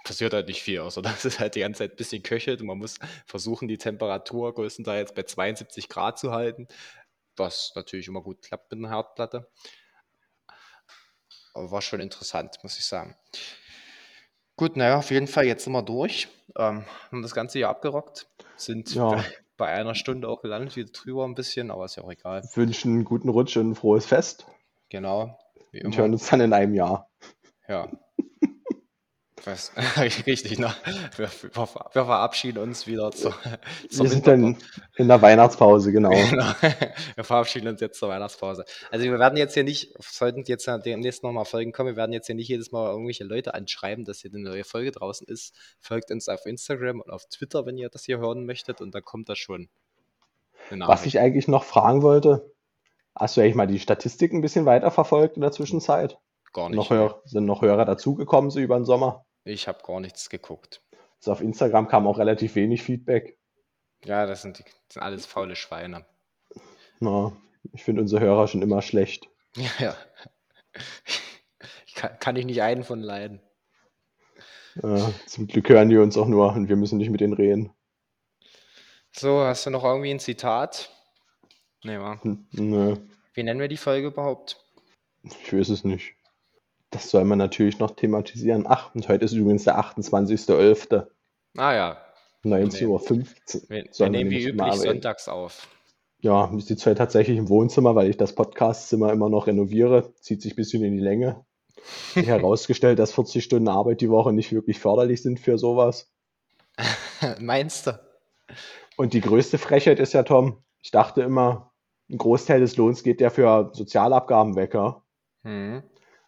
[0.04, 2.66] passiert halt nicht viel, außer dass es halt die ganze Zeit ein bisschen köchelt und
[2.66, 6.68] man muss versuchen, die Temperatur größtenteils bei 72 Grad zu halten,
[7.36, 9.48] was natürlich immer gut klappt mit einer Herdplatte.
[11.54, 13.14] Aber war schon interessant, muss ich sagen.
[14.56, 16.28] Gut, naja, auf jeden Fall, jetzt sind wir durch.
[16.56, 18.26] Ähm, haben das ganze hier abgerockt.
[18.56, 19.22] Sind ja.
[19.62, 22.42] bei, einer Stunde auch gelandet, wieder drüber ein bisschen, aber ist ja auch egal.
[22.54, 24.48] Wünschen einen guten Rutsch und ein frohes Fest.
[24.88, 25.38] Genau.
[25.84, 27.08] Und hören uns dann in einem Jahr.
[27.68, 27.88] Ja.
[29.44, 29.72] Was,
[30.26, 30.72] richtig, ne?
[31.16, 33.34] Wir, wir, wir, verabschieden uns wieder zur,
[33.90, 34.56] zur Wir sind dann
[34.96, 36.10] in der Weihnachtspause, genau.
[36.30, 36.52] genau.
[37.16, 38.64] Wir verabschieden uns jetzt zur Weihnachtspause.
[38.90, 42.26] Also wir werden jetzt hier nicht, sollten jetzt demnächst nochmal Folgen kommen, wir werden jetzt
[42.26, 45.54] hier nicht jedes Mal irgendwelche Leute anschreiben, dass hier eine neue Folge draußen ist.
[45.80, 49.04] Folgt uns auf Instagram und auf Twitter, wenn ihr das hier hören möchtet und dann
[49.04, 49.68] kommt das schon.
[50.70, 52.52] Was ich eigentlich noch fragen wollte,
[53.14, 56.18] hast du eigentlich mal die Statistik ein bisschen weiter verfolgt in der Zwischenzeit?
[56.52, 56.76] Gar nicht.
[56.76, 59.24] Noch höher, sind noch Hörer dazugekommen, so über den Sommer?
[59.44, 60.82] Ich habe gar nichts geguckt.
[61.18, 63.38] Also auf Instagram kam auch relativ wenig Feedback.
[64.04, 66.04] Ja, das sind, die, das sind alles faule Schweine.
[67.00, 67.36] Na,
[67.72, 69.28] ich finde unsere Hörer schon immer schlecht.
[69.54, 69.96] Ja, ja.
[71.86, 73.42] Ich kann, kann ich nicht einen von leiden.
[74.82, 77.70] Ja, zum Glück hören die uns auch nur und wir müssen nicht mit denen reden.
[79.10, 80.90] So, hast du noch irgendwie ein Zitat?
[81.84, 82.18] Nee, wa?
[82.22, 82.96] Nö.
[83.34, 84.56] Wie nennen wir die Folge überhaupt?
[85.22, 86.14] Ich weiß es nicht.
[86.92, 88.66] Das soll man natürlich noch thematisieren.
[88.68, 91.06] Ach, und heute ist übrigens der 28.11.
[91.56, 91.96] Ah ja,
[92.44, 93.70] 19.15 Uhr.
[93.70, 95.68] wir, nehmen wie üblich sonntags auf.
[96.20, 100.12] Ja, ich sitze heute tatsächlich im Wohnzimmer, weil ich das Podcastzimmer immer noch renoviere.
[100.20, 101.44] Zieht sich ein bisschen in die Länge.
[102.14, 106.12] Ich herausgestellt, dass 40 Stunden Arbeit die Woche nicht wirklich förderlich sind für sowas.
[107.40, 108.00] Meinst du?
[108.98, 111.72] Und die größte Frechheit ist ja, Tom, ich dachte immer,
[112.10, 114.74] ein Großteil des Lohns geht ja für Sozialabgaben weg.
[114.74, 115.02] Ja?
[115.44, 115.82] Hm.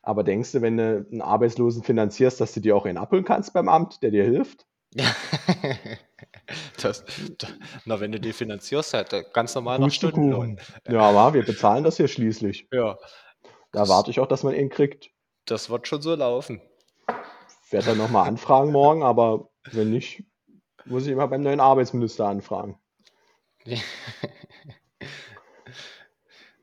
[0.05, 3.53] Aber denkst du, wenn du einen Arbeitslosen finanzierst, dass du dir auch einen abholen kannst
[3.55, 4.67] beim Amt, der dir hilft?
[6.83, 7.05] das,
[7.39, 7.49] da,
[7.85, 10.61] na, wenn du die finanzierst, halt äh, ganz normal nach Stundenlohn.
[10.89, 12.69] Ja, aber wir bezahlen das hier schließlich.
[12.71, 12.97] Ja,
[13.73, 15.11] Da erwarte ich auch, dass man ihn kriegt.
[15.47, 16.61] das wird schon so laufen.
[17.67, 20.23] Ich werde dann nochmal anfragen morgen, aber wenn nicht,
[20.85, 22.79] muss ich immer beim neuen Arbeitsminister anfragen.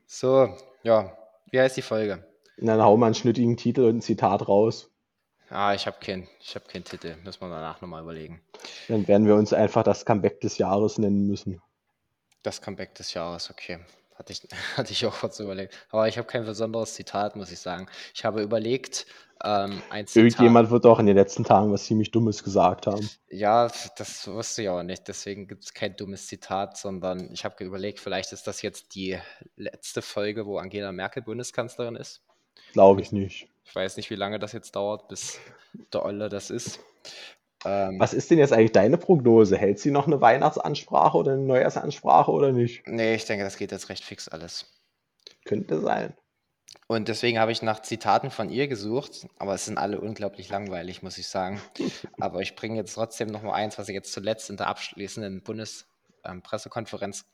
[0.06, 1.16] So, ja,
[1.50, 2.24] wie heißt die Folge?
[2.62, 4.88] Und dann hauen wir einen schnittigen Titel und ein Zitat raus.
[5.50, 7.16] Ah, ich habe keinen hab keinen Titel.
[7.24, 8.40] Müssen wir danach nochmal überlegen.
[8.86, 11.60] Dann werden wir uns einfach das Comeback des Jahres nennen müssen.
[12.44, 13.80] Das Comeback des Jahres, okay.
[14.14, 14.46] Hatte ich,
[14.76, 15.74] hatte ich auch kurz überlegt.
[15.90, 17.88] Aber ich habe kein besonderes Zitat, muss ich sagen.
[18.14, 19.06] Ich habe überlegt,
[19.42, 20.22] ähm, ein Zitat.
[20.22, 23.10] Irgendjemand wird auch in den letzten Tagen was ziemlich Dummes gesagt haben.
[23.28, 25.08] Ja, das wusste ich aber nicht.
[25.08, 29.18] Deswegen gibt es kein dummes Zitat, sondern ich habe überlegt, vielleicht ist das jetzt die
[29.56, 32.22] letzte Folge, wo Angela Merkel Bundeskanzlerin ist.
[32.72, 33.48] Glaube ich nicht.
[33.64, 35.38] Ich weiß nicht, wie lange das jetzt dauert, bis
[35.92, 36.80] der Olle das ist.
[37.64, 39.56] Ähm, Was ist denn jetzt eigentlich deine Prognose?
[39.56, 42.86] Hält sie noch eine Weihnachtsansprache oder eine Neujahrsansprache oder nicht?
[42.86, 44.66] nee, ich denke, das geht jetzt recht fix alles.
[45.44, 46.14] Könnte sein.
[46.86, 51.02] Und deswegen habe ich nach Zitaten von ihr gesucht, aber es sind alle unglaublich langweilig,
[51.02, 51.60] muss ich sagen.
[52.20, 55.42] Aber ich bringe jetzt trotzdem noch mal eins, was sie jetzt zuletzt in der abschließenden
[55.42, 57.24] Bundespressekonferenz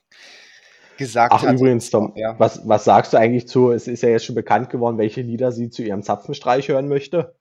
[0.99, 1.55] gesagt Ach, hat.
[1.55, 2.39] übrigens, Tom, Ja.
[2.39, 5.51] was, was sagst du eigentlich zu, es ist ja jetzt schon bekannt geworden, welche Lieder
[5.53, 7.35] sie zu ihrem Zapfenstreich hören möchte?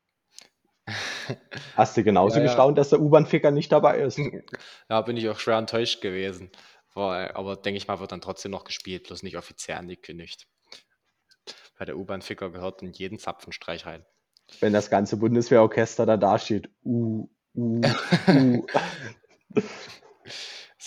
[1.76, 2.48] Hast du genauso Ja, ja.
[2.48, 4.18] gestaunt, dass der U-Bahn-Ficker nicht dabei ist?
[4.90, 6.50] Ja, bin ich auch schwer enttäuscht gewesen.
[6.96, 10.48] Aber denke ich mal, wird dann trotzdem noch gespielt, bloß nicht offiziell angekündigt.
[11.78, 14.06] Weil der U-Bahn-Ficker gehört in jeden Zapfenstreich rein.
[14.62, 16.70] Wenn das ganze Bundeswehrorchester da dasteht.
[16.86, 17.82] Uh, uh,
[18.30, 18.66] uh.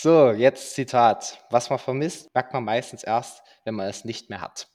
[0.03, 1.45] So, jetzt Zitat.
[1.51, 4.67] Was man vermisst, merkt man meistens erst, wenn man es nicht mehr hat.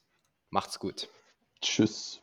[0.51, 1.09] Macht's gut.
[1.63, 2.21] Tschüss.